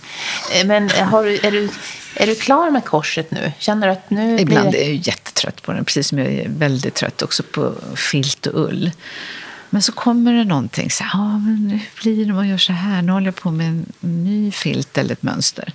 [0.53, 1.71] Eh, men har är, du,
[2.15, 3.53] är du klar med korset nu?
[3.59, 4.81] Känner du att nu Ibland blir...
[4.81, 8.69] är jag jättetrött på den, precis som jag är väldigt trött också på filt och
[8.69, 8.91] ull.
[9.71, 10.91] Men så kommer det någonting.
[10.91, 13.03] Så, ah, men nu blir det, vad gör så här?
[13.03, 15.73] Nu håller jag på med en ny filt eller ett mönster.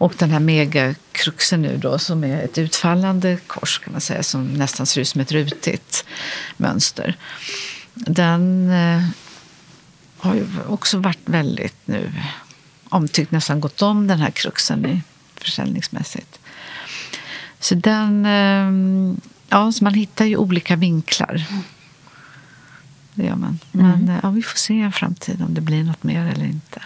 [0.00, 4.54] Och den här megakruxen nu då, som är ett utfallande kors kan man säga, som
[4.54, 6.04] nästan ser ut som ett rutigt
[6.56, 7.16] mönster.
[7.94, 9.04] Den eh,
[10.16, 12.12] har ju också varit väldigt nu
[12.88, 15.02] omtyckt, nästan gått om den här kruxen i
[15.36, 16.38] försäljningsmässigt.
[17.58, 19.16] Så den, eh,
[19.48, 21.44] ja, så man hittar ju olika vinklar.
[23.14, 23.58] Det gör man.
[23.72, 24.20] Men mm.
[24.22, 26.82] Ja, vi får se i en framtid om det blir något mer eller inte.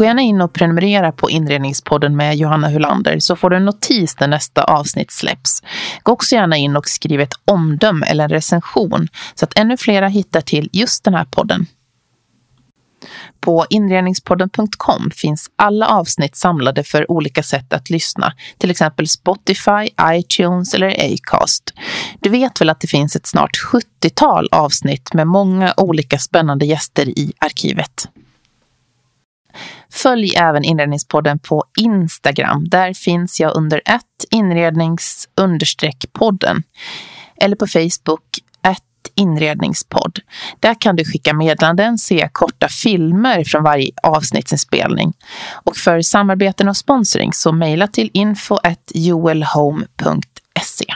[0.00, 4.20] Gå gärna in och prenumerera på Inredningspodden med Johanna Hulander så får du en notis
[4.20, 5.62] när nästa avsnitt släpps.
[6.02, 10.08] Gå också gärna in och skriv ett omdöme eller en recension så att ännu flera
[10.08, 11.66] hittar till just den här podden.
[13.40, 20.74] På inredningspodden.com finns alla avsnitt samlade för olika sätt att lyssna, till exempel Spotify, iTunes
[20.74, 21.72] eller Acast.
[22.20, 27.18] Du vet väl att det finns ett snart 70-tal avsnitt med många olika spännande gäster
[27.18, 28.08] i arkivet.
[29.92, 32.68] Följ även Inredningspodden på Instagram.
[32.68, 35.28] Där finns jag under ett inrednings
[36.12, 36.62] podden
[37.36, 38.24] eller på Facebook
[39.14, 40.18] inredningspodd.
[40.60, 45.12] Där kan du skicka meddelanden, se korta filmer från varje avsnittsinspelning.
[45.64, 50.94] Och för samarbeten och sponsring så mejla till info.joelhome.se.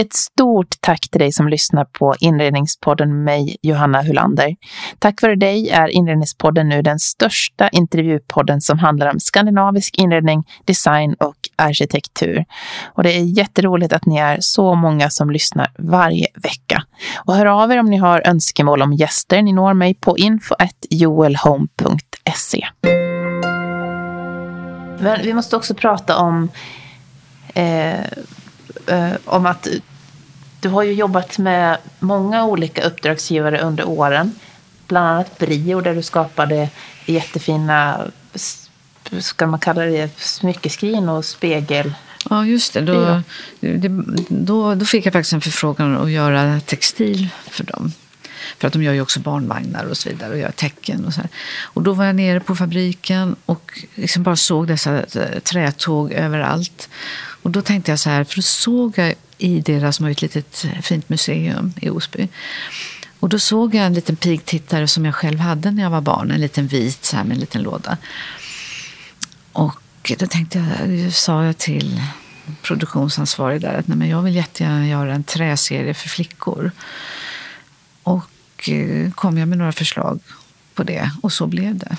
[0.00, 4.56] Ett stort tack till dig som lyssnar på Inredningspodden med mig, Johanna Hulander.
[4.98, 11.14] Tack vare dig är Inredningspodden nu den största intervjupodden som handlar om skandinavisk inredning, design
[11.14, 12.44] och arkitektur.
[12.84, 16.82] Och det är jätteroligt att ni är så många som lyssnar varje vecka.
[17.24, 19.42] Och hör av er om ni har önskemål om gäster.
[19.42, 22.66] Ni når mig på info.joelhome.se.
[25.00, 26.48] Men vi måste också prata om
[27.54, 27.96] eh,
[28.86, 29.68] eh, om att
[30.60, 34.32] du har ju jobbat med många olika uppdragsgivare under åren.
[34.88, 36.68] Bland annat Brio där du skapade
[37.06, 38.00] jättefina,
[39.18, 41.94] ska man kalla det, smyckeskrin och spegel.
[42.30, 42.80] Ja, just det.
[42.80, 43.22] Då,
[43.60, 43.88] det,
[44.28, 47.92] då, då fick jag faktiskt en förfrågan att göra textil för dem.
[48.58, 51.20] För att de gör ju också barnvagnar och så vidare och gör tecken och så
[51.20, 51.30] här.
[51.62, 56.88] Och då var jag nere på fabriken och liksom bara såg dessa eh, trätåg överallt.
[57.46, 60.22] Och då tänkte jag så här, för då såg jag i deras, som har ett
[60.22, 62.28] litet fint museum i Osby.
[63.20, 66.30] Och då såg jag en liten pigtittare som jag själv hade när jag var barn,
[66.30, 67.96] en liten vit så här med en liten låda.
[69.52, 72.02] Och då tänkte jag, sa jag till
[72.62, 76.70] produktionsansvarig där att nej, men jag vill jättegärna göra en träserie för flickor.
[78.02, 80.20] Och eh, kom jag med några förslag
[80.74, 81.96] på det och så blev det.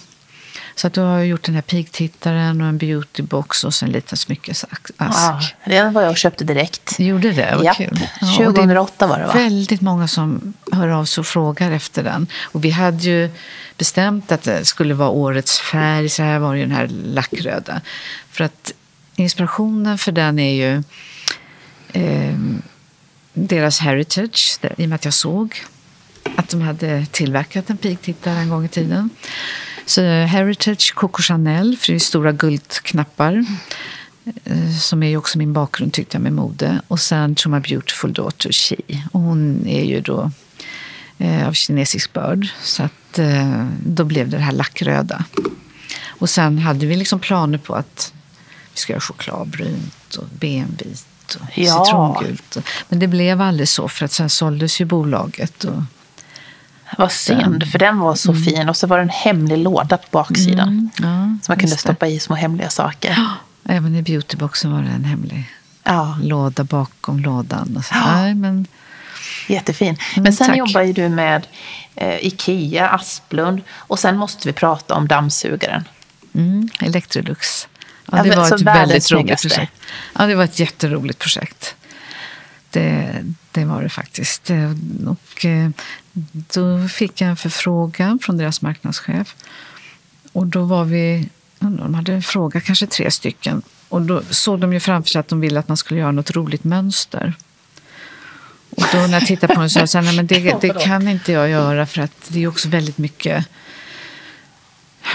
[0.77, 3.93] Så att då har jag gjort den här pigtittaren och en beautybox och sen en
[3.93, 4.91] liten smyckesask.
[4.97, 6.99] Ja, den var jag och köpte direkt.
[6.99, 7.53] Gjorde det?
[7.55, 7.73] Vad ja.
[7.73, 7.99] kul.
[8.21, 9.33] Ja, 2008 var det va?
[9.33, 12.27] Väldigt många som hör av sig och frågar efter den.
[12.43, 13.29] Och vi hade ju
[13.77, 17.81] bestämt att det skulle vara årets färg, så här var det ju den här lackröda.
[18.31, 18.73] För att
[19.15, 20.83] inspirationen för den är ju
[21.93, 22.37] eh,
[23.33, 25.55] deras heritage, i och med att jag såg
[26.35, 29.09] att de hade tillverkat en pigtittare en gång i tiden.
[29.87, 33.45] Så Heritage Coco Chanel, för det är stora guldknappar.
[34.43, 36.81] Eh, som är ju också min bakgrund tyckte jag med mode.
[36.87, 39.03] Och sen To My Beautiful Daughter Xi.
[39.11, 40.31] Och hon är ju då
[41.17, 42.47] eh, av kinesisk börd.
[42.61, 45.23] Så att eh, då blev det det här lackröda.
[46.05, 48.13] Och sen hade vi liksom planer på att
[48.73, 51.85] vi ska göra chokladbrunt och benvit och ja.
[51.85, 52.57] citrongult.
[52.89, 55.63] Men det blev aldrig så för att sen såldes ju bolaget.
[55.63, 55.83] Och
[56.97, 58.43] vad synd, för den var så mm.
[58.43, 58.69] fin.
[58.69, 60.67] Och så var det en hemlig låda på baksidan.
[60.67, 63.15] Mm, ja, som man kunde stoppa i små hemliga saker.
[63.17, 63.33] Ja,
[63.73, 65.45] även i beautyboxen var det en hemlig
[65.83, 66.17] ja.
[66.21, 67.77] låda bakom lådan.
[67.77, 67.95] Och så.
[67.95, 68.15] Ja.
[68.15, 68.67] Nej, men...
[69.47, 69.87] Jättefin.
[69.87, 70.57] Mm, men sen tack.
[70.57, 71.47] jobbar ju du med
[71.95, 73.61] eh, Ikea, Asplund.
[73.75, 75.83] Och sen måste vi prata om dammsugaren.
[76.33, 77.67] Mm, Electrolux.
[78.11, 79.73] Ja, det var ett väldigt roligt projekt.
[80.13, 81.75] Ja, det var ett jätteroligt projekt.
[82.77, 84.51] Det, det var det faktiskt.
[85.05, 85.69] Och eh,
[86.53, 89.35] då fick jag en förfrågan från deras marknadschef.
[90.31, 93.61] Och då var vi, de hade en fråga, kanske tre stycken.
[93.89, 96.31] Och då såg de ju framför sig att de ville att man skulle göra något
[96.31, 97.33] roligt mönster.
[98.69, 101.07] Och då när jag tittade på den så sa jag, nej men det, det kan
[101.07, 103.45] inte jag göra för att det är också väldigt mycket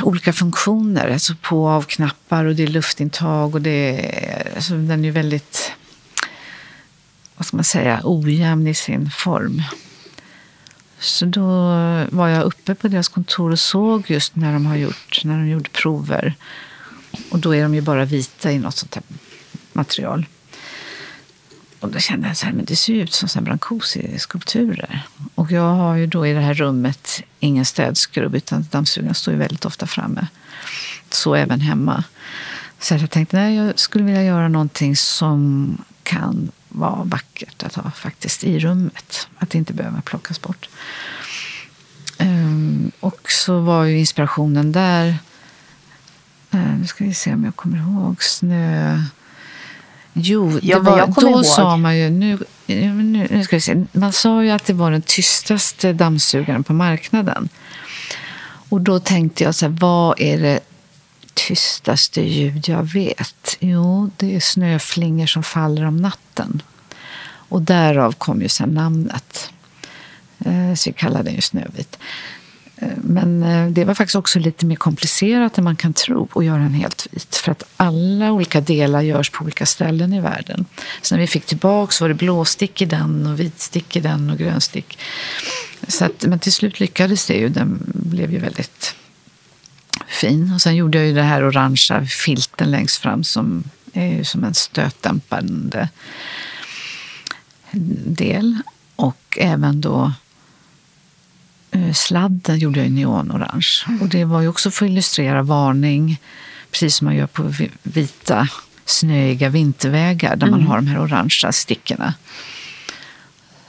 [0.03, 4.73] olika funktioner, alltså på och av knappar och det är luftintag och det är, alltså
[4.73, 5.73] den är ju väldigt,
[7.43, 9.63] vad ska man säga, ojämn i sin form.
[10.99, 11.47] Så då
[12.11, 15.49] var jag uppe på deras kontor och såg just när de har gjort, när de
[15.49, 16.35] gjorde prover.
[17.31, 19.05] Och då är de ju bara vita i något sånt här
[19.73, 20.27] material.
[21.81, 25.01] Och då kände jag så här, men det ser ju ut som Brancusi-skulpturer.
[25.35, 29.39] Och jag har ju då i det här rummet ingen städskrubb utan dammsugaren står ju
[29.39, 30.27] väldigt ofta framme.
[31.11, 32.05] Så även hemma.
[32.79, 37.91] Så jag tänkte, nej, jag skulle vilja göra någonting som kan vara vackert att ha
[37.91, 39.29] faktiskt i rummet.
[39.39, 40.69] Att det inte behöver plockas bort.
[42.19, 45.09] Um, och så var ju inspirationen där,
[46.55, 49.03] uh, nu ska vi se om jag kommer ihåg, snö...
[50.13, 51.47] Jo, ja, var, då ihåg.
[51.47, 54.91] sa man ju, nu, nu, nu, ska vi se, man sa ju att det var
[54.91, 57.49] den tystaste dammsugaren på marknaden.
[58.69, 60.61] Och då tänkte jag så här, vad är det
[61.35, 63.57] tystaste ljud jag vet?
[63.61, 66.63] Jo, det är snöflingor som faller om natten.
[67.53, 69.51] Och därav kom ju sen namnet.
[70.45, 71.99] Eh, så vi kallar den ju Snövit.
[72.77, 76.45] Eh, men eh, det var faktiskt också lite mer komplicerat än man kan tro att
[76.45, 77.37] göra den helt vit.
[77.37, 80.65] För att alla olika delar görs på olika ställen i världen.
[81.03, 84.39] Så när vi fick tillbaka var det blåstick i den och vitstick i den och
[84.39, 84.99] grönstick.
[85.89, 87.49] Så att, men till slut lyckades det ju.
[87.49, 88.95] Den blev ju väldigt
[90.09, 90.53] fin.
[90.55, 94.45] Och sen gjorde jag ju det här orangea filten längst fram som är ju som
[94.45, 95.89] en stötdämpande
[98.05, 98.59] del.
[98.97, 100.13] Och även då
[101.71, 103.85] eh, sladden gjorde jag i neonorange.
[104.01, 106.21] Och det var ju också för att illustrera varning,
[106.71, 108.49] precis som man gör på vita
[108.85, 110.61] snöiga vintervägar där mm.
[110.61, 112.15] man har de här orangea stickorna.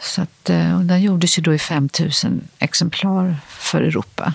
[0.01, 4.33] Så att, eh, och den gjordes ju då i 5000 exemplar för Europa.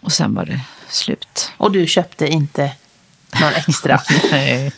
[0.00, 1.52] Och sen var det slut.
[1.56, 2.72] Och du köpte inte
[3.40, 4.00] någon extra?
[4.30, 4.72] Nej,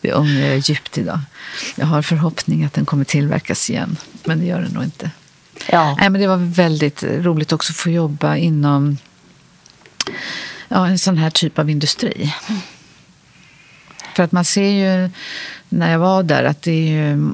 [0.00, 1.20] det ångrar jag djupt idag.
[1.76, 5.10] Jag har förhoppning att den kommer tillverkas igen, men det gör den nog inte.
[5.66, 5.96] Ja.
[6.00, 8.98] Nej, men det var väldigt roligt också att få jobba inom
[10.68, 12.34] ja, en sån här typ av industri.
[14.16, 15.10] För att man ser ju
[15.68, 17.32] när jag var där att det är ju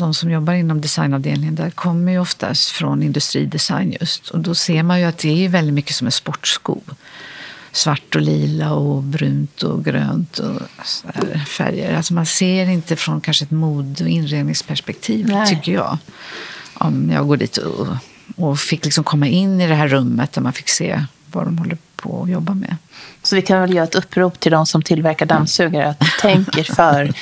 [0.00, 4.30] de som jobbar inom designavdelningen där kommer ju oftast från industridesign just.
[4.30, 6.80] Och då ser man ju att det är väldigt mycket som en sportsko.
[7.72, 10.62] Svart och lila och brunt och grönt och
[11.48, 11.96] färger.
[11.96, 15.48] Alltså man ser inte från kanske ett mod och inredningsperspektiv, Nej.
[15.48, 15.98] tycker jag.
[16.74, 17.86] Om jag går dit och,
[18.36, 21.58] och fick liksom komma in i det här rummet där man fick se vad de
[21.58, 22.76] håller på att jobba med.
[23.22, 26.64] Så vi kan väl göra ett upprop till de som tillverkar dammsugare att tänk er
[26.64, 27.12] för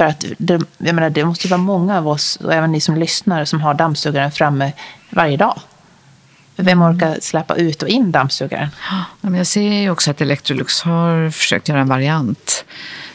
[0.00, 2.80] för att det, jag menar, det måste ju vara många av oss, och även ni
[2.80, 4.72] som lyssnar, som har dammsugaren framme
[5.10, 5.60] varje dag.
[6.56, 6.82] Vem mm.
[6.82, 8.68] orkar släppa ut och in dammsugaren?
[9.20, 12.64] Ja, jag ser ju också att Electrolux har försökt göra en variant.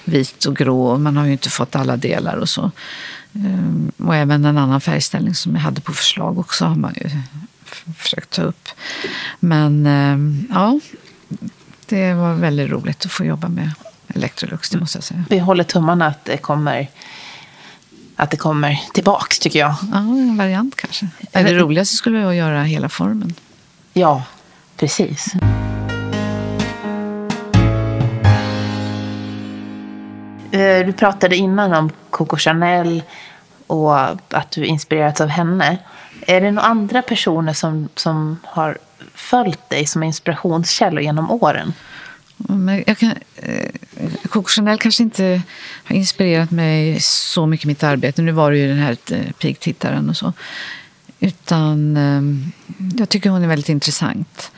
[0.04, 0.98] Vit och grå.
[0.98, 2.72] Man har ju inte fått alla delar och så.
[3.34, 7.10] Ehm, och även en annan färgställning som jag hade på förslag också har man ju
[7.96, 8.70] försökt ta upp.
[9.40, 10.80] Men eh, ja,
[11.86, 13.72] det var väldigt roligt att få jobba med
[14.16, 15.24] Electrolux, det måste jag säga.
[15.30, 16.88] Vi håller tummarna att det kommer,
[18.16, 19.76] att det kommer tillbaks, tycker jag.
[19.92, 21.08] Ja, en variant kanske.
[21.32, 23.34] Det roligaste skulle vara att göra hela formen.
[23.94, 24.24] Ja,
[24.78, 25.34] precis.
[30.52, 33.04] Eh, du pratade innan om Coco Chanel
[33.68, 34.00] och
[34.30, 35.78] att du inspirerats av henne.
[36.28, 38.78] Är det några andra personer som, som har
[39.14, 41.74] följt dig som inspirationskällor genom åren?
[42.38, 43.70] Men jag kan, eh,
[44.30, 45.42] Coco Chanel kanske inte
[45.84, 48.22] har inspirerat mig så mycket i mitt arbete.
[48.22, 50.34] Nu var det ju den här eh, pigtittaren och så.
[51.20, 52.52] Utan ehm,
[52.98, 54.52] jag tycker hon är väldigt intressant.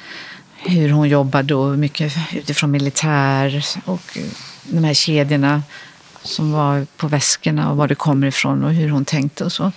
[0.56, 4.24] Hur hon jobbar då, mycket utifrån militär och eh,
[4.64, 5.64] de här kedjorna
[6.24, 9.72] som var på väskorna och var det kommer ifrån och hur hon tänkte och så.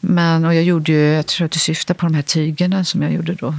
[0.00, 3.02] Men, och jag gjorde ju, jag tror att du syftar på de här tygerna som
[3.02, 3.54] jag gjorde då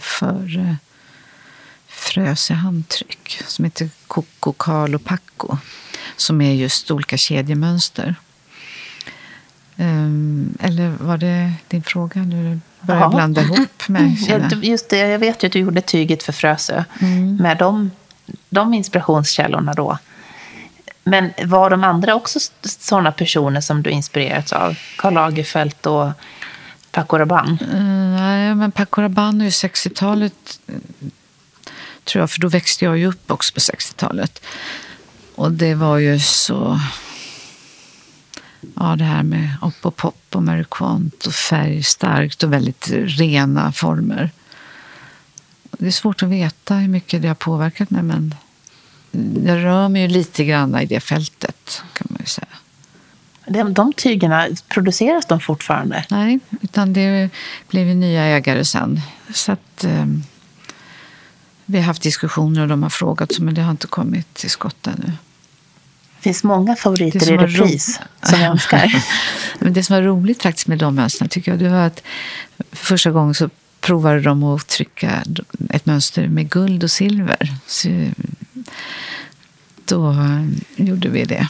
[0.00, 0.74] för eh,
[2.02, 5.56] Fröse handtryck som heter Coco Carlo Paco
[6.16, 8.14] som är just olika kedjemönster.
[9.76, 12.22] Um, eller var det din fråga?
[12.22, 14.18] Nu börjar jag blanda ihop mig.
[14.62, 17.36] Just det, jag vet ju att du gjorde tyget för Frösö mm.
[17.36, 17.90] med de,
[18.48, 19.98] de inspirationskällorna då.
[21.04, 24.78] Men var de andra också sådana personer som du inspirerats av?
[24.96, 26.10] Karl Lagerfeld och
[26.90, 27.58] Paco Rabanne?
[27.72, 30.60] Mm, nej, men Paco Rabanne är ju 60-talet
[32.04, 34.42] tror jag, för då växte jag ju upp också på 60-talet.
[35.34, 36.80] Och det var ju så...
[38.74, 44.30] Ja, det här med upp och pop och amerikant och färgstarkt och väldigt rena former.
[45.70, 48.34] Det är svårt att veta hur mycket det har påverkat mig, men
[49.46, 52.46] jag rör mig ju lite grann i det fältet, kan man ju säga.
[53.46, 56.04] De, de tygerna, produceras de fortfarande?
[56.10, 57.30] Nej, utan det
[57.68, 59.00] blev ju nya ägare sen.
[59.34, 60.24] Så att, um,
[61.66, 64.86] vi har haft diskussioner och de har frågat, men det har inte kommit till skott
[64.86, 65.12] ännu.
[66.16, 69.04] Det finns många favoriter i repris som jag önskar.
[69.58, 72.02] men det som var roligt faktiskt med de mönstren tycker jag, det var att
[72.72, 73.50] första gången så
[73.80, 75.24] provade de att trycka
[75.70, 77.56] ett mönster med guld och silver.
[77.66, 78.10] Så
[79.84, 80.16] då
[80.76, 81.48] gjorde vi det.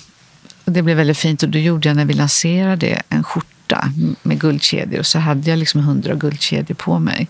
[0.64, 3.48] Och det blev väldigt fint och då gjorde jag när vi lanserade en skjorta
[4.22, 7.28] med guldkedjor och så hade jag liksom hundra guldkedjor på mig.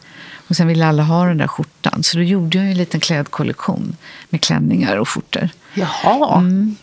[0.49, 2.03] Och sen ville alla ha den där skjortan.
[2.03, 3.97] Så då gjorde jag en liten klädkollektion
[4.31, 5.49] med klänningar och skjortor.
[5.75, 6.39] Jaha.
[6.39, 6.77] Mm.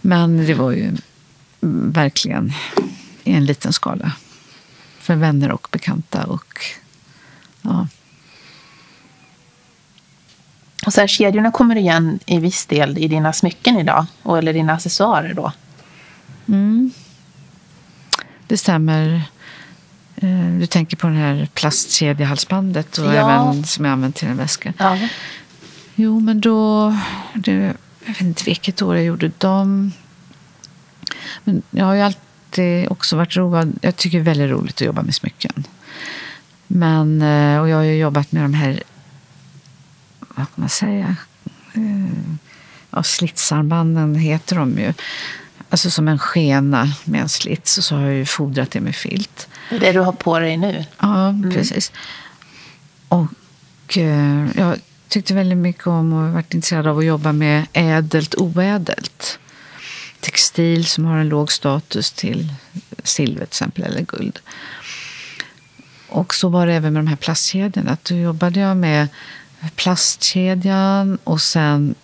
[0.00, 0.96] Men det var ju
[1.92, 2.52] verkligen
[3.24, 4.12] i en liten skala.
[4.98, 6.24] För vänner och bekanta.
[6.24, 6.58] Och,
[7.62, 7.88] ja.
[10.86, 14.06] och så här, kedjorna kommer igen i viss del i dina smycken idag.
[14.22, 15.52] Och, eller dina accessoarer då.
[16.48, 16.90] Mm.
[18.52, 19.22] Det stämmer.
[20.16, 23.12] Eh, du tänker på det här plastkedjehalsbandet och ja.
[23.12, 24.72] även som jag använt till en väska.
[24.78, 24.98] Ja.
[25.94, 26.96] Jo, men då...
[27.34, 27.52] Det,
[28.04, 29.92] jag vet inte vilket år jag gjorde dem.
[31.44, 33.78] Men jag har ju alltid också varit road.
[33.82, 35.66] Jag tycker det är väldigt roligt att jobba med smycken.
[36.66, 38.82] Men, eh, och jag har ju jobbat med de här,
[40.18, 41.16] vad kan man säga,
[41.74, 42.18] eh,
[42.90, 44.92] ja, slitsarmbanden heter de ju.
[45.72, 48.96] Alltså som en skena med en slits och så har jag ju fodrat det med
[48.96, 49.48] filt.
[49.70, 50.84] Det du har på dig nu?
[50.98, 51.50] Ja, mm.
[51.52, 51.92] precis.
[53.08, 54.76] Och eh, jag
[55.08, 59.38] tyckte väldigt mycket om och varit intresserad av att jobba med ädelt oädelt.
[60.20, 62.54] Textil som har en låg status till
[63.04, 64.38] silver till exempel, eller guld.
[66.08, 67.96] Och så var det även med de här plastkedjorna.
[68.02, 69.08] Då jobbade jag med
[69.76, 71.94] plastkedjan och sen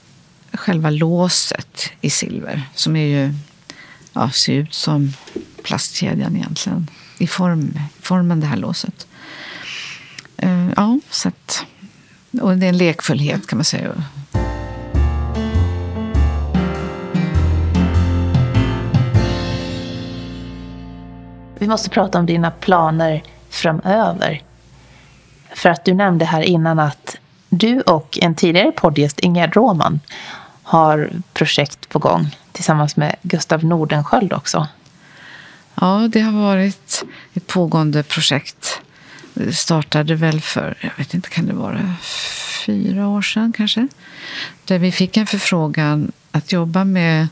[0.52, 3.34] själva låset i silver som är ju,
[4.18, 5.12] ja, ser ut som
[5.62, 9.06] plastkedjan egentligen i form, formen, det här låset.
[10.44, 11.64] Uh, ja, så att,
[12.40, 14.04] och det är en lekfullhet kan man säga.
[21.58, 24.42] Vi måste prata om dina planer framöver.
[25.54, 27.16] För att du nämnde här innan att
[27.48, 30.00] du och en tidigare poddgäst, Ingegerd Råman,
[30.62, 34.68] har projekt på gång tillsammans med Gustav Nordenskjöld också.
[35.74, 37.04] Ja, det har varit
[37.34, 38.80] ett pågående projekt.
[39.34, 41.94] Det startade väl för, jag vet inte, kan det vara
[42.66, 43.88] fyra år sedan kanske?
[44.64, 47.28] Där vi fick en förfrågan att jobba med,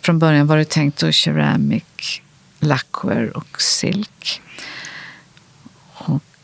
[0.00, 2.22] från början var det tänkt då keramik,
[2.60, 4.42] lacquer och silk.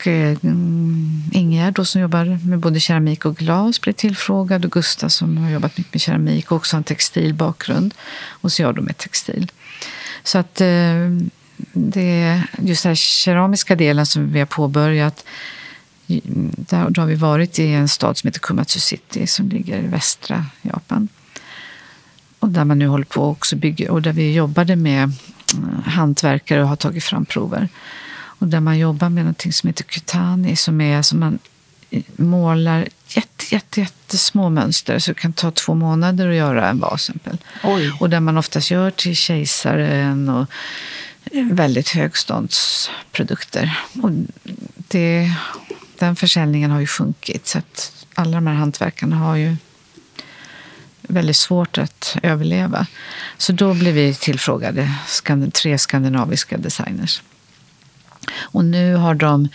[0.02, 4.72] Och eh, mm, Ingegärd då, som jobbar med både keramik och glas blev tillfrågad och
[4.72, 7.94] Gustav som har jobbat mycket med keramik och också har en textilbakgrund.
[8.28, 9.50] Och så jag då med textil.
[10.22, 11.08] Så att eh,
[11.72, 15.24] det, just den keramiska delen som vi har påbörjat
[16.56, 19.86] Där, då har vi varit i en stad som heter Kumatsu City som ligger i
[19.86, 21.08] västra Japan.
[22.38, 26.62] Och där man nu håller på också bygga och där vi jobbade med eh, hantverkare
[26.62, 27.68] och har tagit fram prover.
[28.42, 31.38] Och där man jobbar med någonting som heter kutani som är som man
[32.16, 37.10] målar jätte, jätte, jättesmå mönster så det kan ta två månader att göra en vas.
[38.00, 40.46] Och där man oftast gör till kejsaren och
[41.32, 43.78] väldigt högståndsprodukter.
[44.02, 44.10] Och
[44.76, 45.30] det,
[45.98, 49.56] den försäljningen har ju sjunkit så att alla de här hantverkarna har ju
[51.02, 52.86] väldigt svårt att överleva.
[53.38, 54.92] Så då blev vi tillfrågade,
[55.52, 57.22] tre skandinaviska designers.
[58.34, 59.48] Och nu har de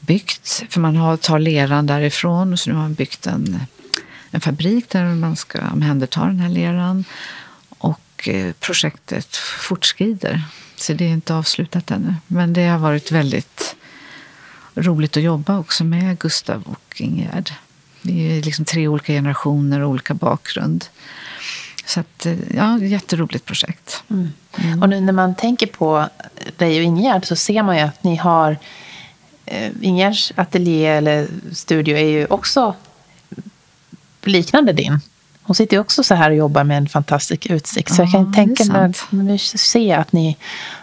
[0.00, 3.60] byggt, för man har, tar leran därifrån, så nu har man byggt en,
[4.30, 7.04] en fabrik där man ska omhänderta den här leran.
[7.68, 10.42] Och eh, projektet fortskrider,
[10.76, 12.14] så det är inte avslutat ännu.
[12.26, 13.76] Men det har varit väldigt
[14.74, 17.52] roligt att jobba också med Gustav och Ingegerd.
[18.02, 20.84] Vi är liksom tre olika generationer och olika bakgrund.
[21.90, 24.02] Så att, eh, ja, jätteroligt projekt.
[24.10, 24.32] Mm.
[24.58, 24.82] Mm.
[24.82, 26.08] Och nu när man tänker på
[26.56, 28.56] dig och Ingegärd så ser man ju att ni har
[29.46, 32.74] eh, Ingegärds ateljé eller studio är ju också
[34.22, 35.00] liknande din.
[35.42, 37.94] Hon sitter ju också så här och jobbar med en fantastisk utsikt.
[37.94, 40.36] Så ja, jag kan tänka mig nu se att ni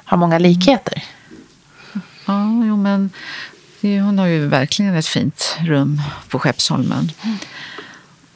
[0.04, 1.04] har många likheter.
[2.26, 3.10] Ja, jo, men
[3.82, 7.12] hon har ju verkligen ett fint rum på Skeppsholmen.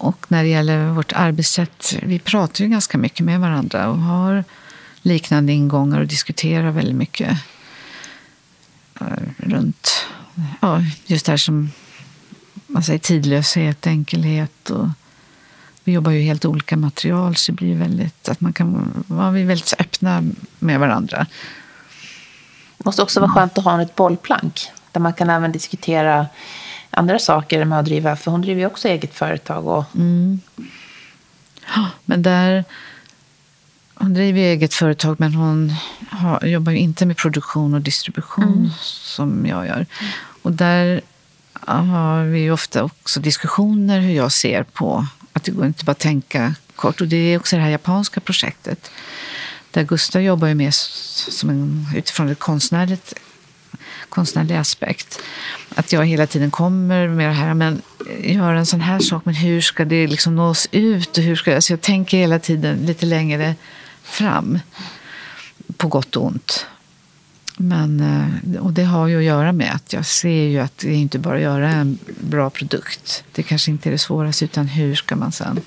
[0.02, 4.44] Och när det gäller vårt arbetssätt, vi pratar ju ganska mycket med varandra och har
[5.02, 7.38] liknande ingångar och diskuterar väldigt mycket
[9.02, 10.06] eh, runt
[10.62, 11.72] ja, just det här som
[12.68, 14.70] man säger, tidlöshet, enkelhet.
[14.70, 14.88] Och
[15.84, 19.42] vi jobbar ju helt olika material så det blir väldigt, att man kan, ja, vi
[19.42, 20.24] är väldigt öppna
[20.60, 21.28] med varandra.
[22.78, 26.28] Det måste också vara skönt att ha ett bollplank där man kan även diskutera
[26.92, 29.68] andra saker med att driva, för hon driver ju också eget företag.
[29.68, 29.86] Och...
[29.96, 30.40] Mm.
[32.06, 32.64] Men där,
[33.94, 35.74] hon driver ju eget företag men hon
[36.10, 38.70] har, jobbar ju inte med produktion och distribution mm.
[38.82, 39.86] som jag gör.
[40.42, 41.02] Och där
[41.54, 45.92] har vi ju ofta också diskussioner hur jag ser på att det går inte bara
[45.92, 47.02] att tänka kort.
[47.02, 48.92] Och det är också det här japanska projektet.
[49.72, 50.72] Där Gustav jobbar ju mer
[51.32, 53.14] som en, utifrån ett konstnärligt
[54.12, 55.20] konstnärlig aspekt.
[55.76, 57.82] Att jag hela tiden kommer med det här, men
[58.24, 61.18] gör en sån här sak, men hur ska det liksom nås ut?
[61.18, 63.56] Och hur ska, alltså jag tänker hela tiden lite längre
[64.04, 64.60] fram,
[65.78, 66.66] på gott och ont.
[67.58, 70.94] Men, eh, och det har ju att göra med att jag ser ju att det
[70.94, 73.24] inte bara att göra en bra produkt.
[73.32, 75.60] Det kanske inte är det svåraste, utan hur ska man sen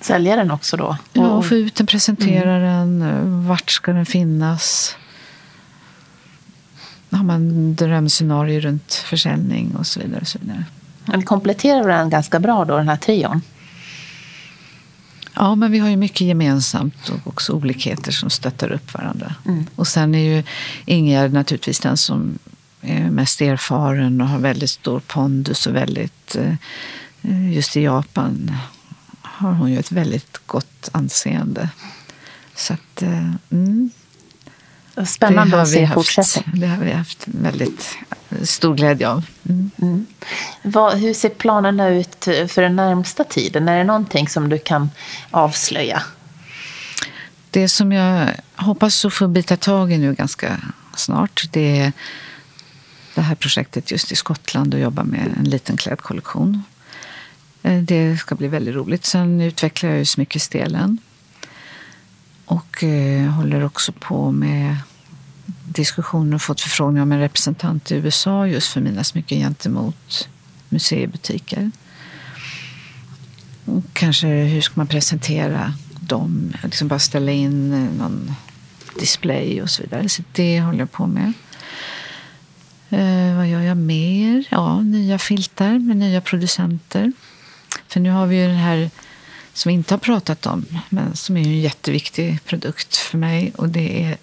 [0.00, 0.96] Sälja den också då?
[1.12, 3.00] Ja, och få ut den, presentera mm.
[3.00, 3.48] den.
[3.48, 4.96] Vart ska den finnas?
[7.10, 10.20] Har man drömscenarier runt försäljning och så vidare.
[10.20, 10.64] Och så vidare.
[11.16, 13.42] Ni kompletterar varandra ganska bra då, den här trion?
[15.34, 19.34] Ja, men vi har ju mycket gemensamt och också olikheter som stöttar upp varandra.
[19.46, 19.66] Mm.
[19.76, 20.42] Och sen är ju
[20.86, 22.38] Ingegerd naturligtvis den som
[22.80, 26.36] är mest erfaren och har väldigt stor pondus och väldigt,
[27.22, 28.52] eh, just i Japan
[29.22, 31.68] har hon ju ett väldigt gott anseende.
[32.54, 33.30] Så att, eh,
[35.06, 36.60] Spännande att se fortsättning.
[36.60, 37.98] Det har vi haft väldigt
[38.42, 39.24] stor glädje av.
[39.48, 39.70] Mm.
[39.82, 40.06] Mm.
[40.62, 43.68] Vad, hur ser planerna ut för den närmsta tiden?
[43.68, 44.90] Är det någonting som du kan
[45.30, 46.02] avslöja?
[47.50, 50.56] Det som jag hoppas att få bita tag i nu ganska
[50.96, 51.92] snart det är
[53.14, 56.62] det här projektet just i Skottland och jobba med en liten klädkollektion.
[57.62, 59.04] Eh, det ska bli väldigt roligt.
[59.04, 60.98] Sen utvecklar jag ju smyckesdelen.
[62.44, 64.76] Och eh, håller också på med
[65.74, 70.28] diskussioner och fått förfrågningar om en representant i USA just för mina smycken gentemot
[70.68, 71.70] museibutiker.
[73.64, 76.52] Och kanske hur ska man presentera dem?
[76.62, 78.34] Liksom bara ställa in eh, någon
[78.98, 80.08] display och så vidare.
[80.08, 81.32] Så det håller jag på med.
[82.90, 84.44] Eh, vad gör jag mer?
[84.50, 87.12] Ja, nya filtar med nya producenter.
[87.88, 88.90] För nu har vi ju den här
[89.52, 93.52] som vi inte har pratat om, men som är en jätteviktig produkt för mig.
[93.56, 94.18] Och det är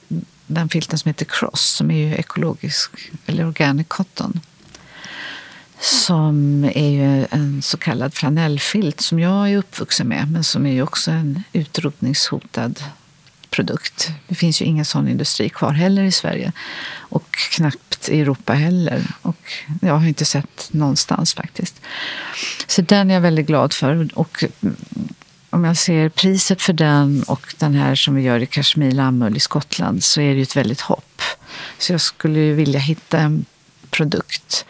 [0.48, 2.92] den filten som heter Cross, som är ju ekologisk,
[3.26, 4.40] eller organic cotton.
[5.80, 10.72] Som är ju en så kallad flanellfilt som jag är uppvuxen med, men som är
[10.72, 12.84] ju också en utrotningshotad
[13.50, 14.12] produkt.
[14.28, 16.52] Det finns ju ingen sån industri kvar heller i Sverige
[16.90, 19.04] och knappt i Europa heller.
[19.22, 21.82] Och jag har inte sett någonstans faktiskt.
[22.68, 24.10] Så den är jag väldigt glad för.
[24.14, 24.44] Och
[25.58, 29.38] om jag ser priset för den och den här som vi gör i Kashmir lammull
[29.38, 31.22] i Skottland så är det ju ett väldigt hopp.
[31.78, 33.46] Så jag skulle vilja hitta en
[33.90, 34.66] produkt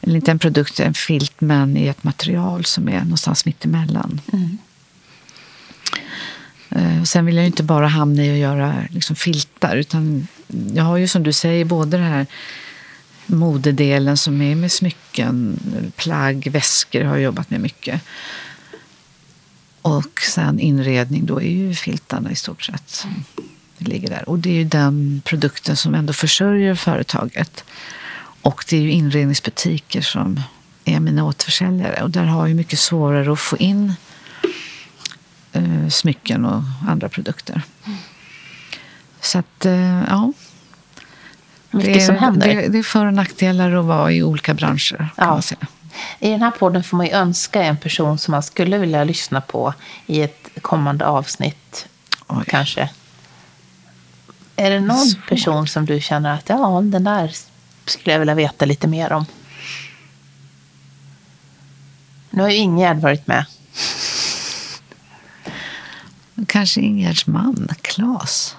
[0.00, 4.20] eller inte en produkt, en filt, men i ett material som är någonstans mittemellan.
[4.32, 4.58] Mm.
[6.70, 10.28] Eh, Sen vill jag ju inte bara hamna i att göra liksom filtar, utan
[10.74, 12.26] jag har ju som du säger både det här
[13.26, 15.60] modedelen som är med smycken,
[15.96, 18.02] plagg, väskor har jag jobbat med mycket.
[19.84, 23.06] Och sen inredning, då är ju filtarna i stort sett
[23.78, 24.28] det ligger där.
[24.28, 27.64] Och det är ju den produkten som ändå försörjer företaget.
[28.42, 30.40] Och det är ju inredningsbutiker som
[30.84, 32.02] är mina återförsäljare.
[32.02, 33.92] Och där har jag mycket svårare att få in
[35.52, 37.62] eh, smycken och andra produkter.
[39.20, 40.32] Så att, eh, ja.
[41.70, 42.54] Mycket det, är, som händer.
[42.54, 44.96] Det, det är för och nackdelar att vara i olika branscher.
[44.96, 45.26] Kan Ja.
[45.26, 45.66] man säga.
[46.18, 49.40] I den här podden får man ju önska en person som man skulle vilja lyssna
[49.40, 49.74] på
[50.06, 51.86] i ett kommande avsnitt.
[52.26, 52.44] Oj.
[52.46, 52.90] Kanske.
[54.56, 55.28] Är det någon Svårt.
[55.28, 57.32] person som du känner att ja, den där
[57.86, 59.26] skulle jag vilja veta lite mer om?
[62.30, 63.44] Nu har ju Ingegärd varit med.
[66.46, 68.56] Kanske Ingegärds man, Claes.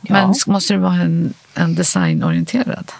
[0.00, 0.14] Ja.
[0.14, 2.92] Men måste det vara en, en designorienterad?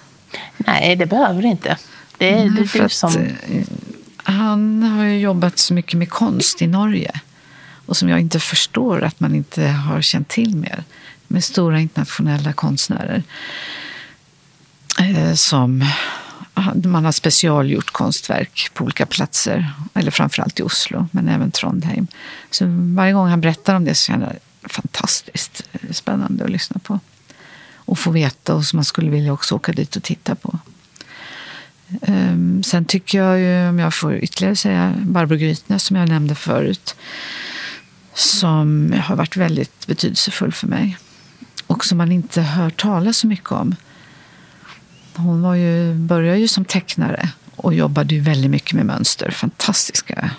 [0.57, 1.79] Nej, det behöver det inte.
[2.25, 3.17] Det är, det Nej, är du som...
[3.17, 3.65] eh,
[4.17, 7.21] Han har ju jobbat så mycket med konst i Norge.
[7.87, 10.85] Och som jag inte förstår att man inte har känt till mer.
[11.27, 13.23] Med stora internationella konstnärer.
[15.01, 15.85] Eh, som
[16.85, 19.73] man har specialgjort konstverk på olika platser.
[19.95, 22.07] Eller framförallt i Oslo, men även Trondheim.
[22.51, 22.65] Så
[22.95, 24.27] varje gång han berättar om det så känner
[24.63, 27.01] jag fantastiskt eh, spännande att lyssna på.
[27.87, 30.59] Och få veta och som man skulle vilja också åka dit och titta på.
[32.03, 36.35] Ehm, sen tycker jag ju, om jag får ytterligare säga, Barbro Grytnäs som jag nämnde
[36.35, 36.97] förut.
[38.15, 40.97] Som har varit väldigt betydelsefull för mig.
[41.67, 43.77] Och som man inte hör talas så mycket om.
[45.15, 49.31] Hon var ju, började ju som tecknare och jobbade ju väldigt mycket med mönster.
[49.31, 50.31] Fantastiska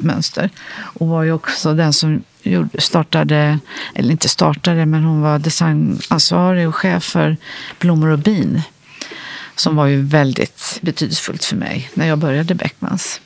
[0.00, 0.50] mönster.
[0.72, 2.22] Och var ju också den som
[2.78, 3.58] startade,
[3.94, 7.36] eller inte startade, men hon var designansvarig och chef för
[7.78, 8.62] Blommor och bin
[9.56, 13.20] som var ju väldigt betydelsefullt för mig när jag började Beckmans.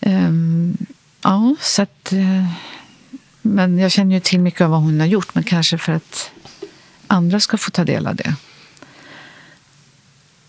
[0.00, 0.76] Ehm,
[1.22, 2.12] ja, så att...
[2.12, 2.46] eh,
[3.42, 6.30] men jag känner ju till mycket av vad hon har gjort, men kanske för att
[7.06, 8.34] andra ska få ta del av det.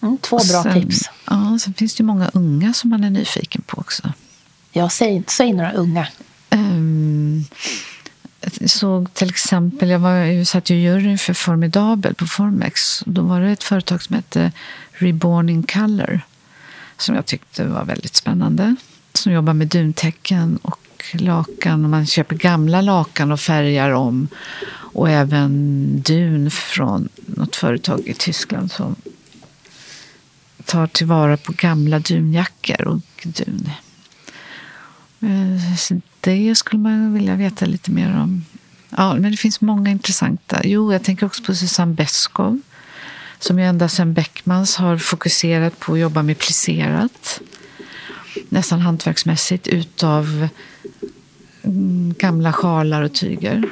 [0.01, 1.09] Mm, två bra sen, tips.
[1.25, 4.13] Ja, sen finns det ju många unga som man är nyfiken på också.
[4.71, 6.07] Jag säg, säg några unga.
[6.49, 7.45] Um,
[8.65, 13.03] såg till exempel, jag, var, jag satt ju i juryn för Formidabel på Formex.
[13.05, 14.51] Då var det ett företag som hette
[14.91, 16.21] Reborn in Color
[16.97, 18.75] som jag tyckte var väldigt spännande.
[19.13, 20.79] Som jobbar med duntäcken och
[21.13, 21.83] lakan.
[21.83, 24.27] Och man köper gamla lakan och färgar om.
[24.71, 28.95] Och även dun från något företag i Tyskland som
[30.65, 33.69] tar tillvara på gamla dunjackor och dun.
[35.19, 35.75] Eh,
[36.23, 38.45] det skulle man vilja veta lite mer om.
[38.89, 40.61] Ja, men det finns många intressanta.
[40.63, 42.59] Jo, jag tänker också på Susanne Beskow
[43.39, 47.41] som ju ända sedan Beckmans har fokuserat på att jobba med plisserat.
[48.49, 50.47] Nästan hantverksmässigt utav
[51.63, 53.63] mm, gamla sjalar och tyger.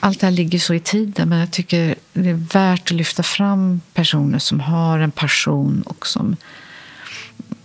[0.00, 3.22] Allt det här ligger så i tiden, men jag tycker det är värt att lyfta
[3.22, 6.36] fram personer som har en passion och som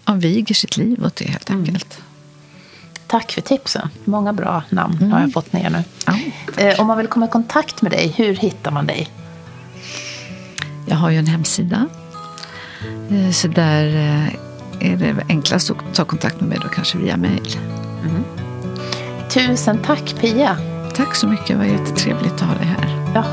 [0.05, 2.01] ja, viger sitt liv åt det helt enkelt.
[3.07, 3.89] Tack för tipsen.
[4.05, 5.83] Många bra namn har jag fått ner nu.
[6.07, 6.13] Ja.
[6.63, 9.09] Eh, om man vill komma i kontakt med dig, hur hittar man dig?
[10.85, 11.87] Jag har ju en hemsida.
[13.11, 17.17] Eh, Så där eh, är det enklast att ta kontakt med mig då kanske via
[17.17, 17.57] mejl.
[19.29, 20.57] Tusen tack Pia.
[20.95, 23.11] Tack så mycket, det var jättetrevligt att ha dig här.
[23.15, 23.23] Ja,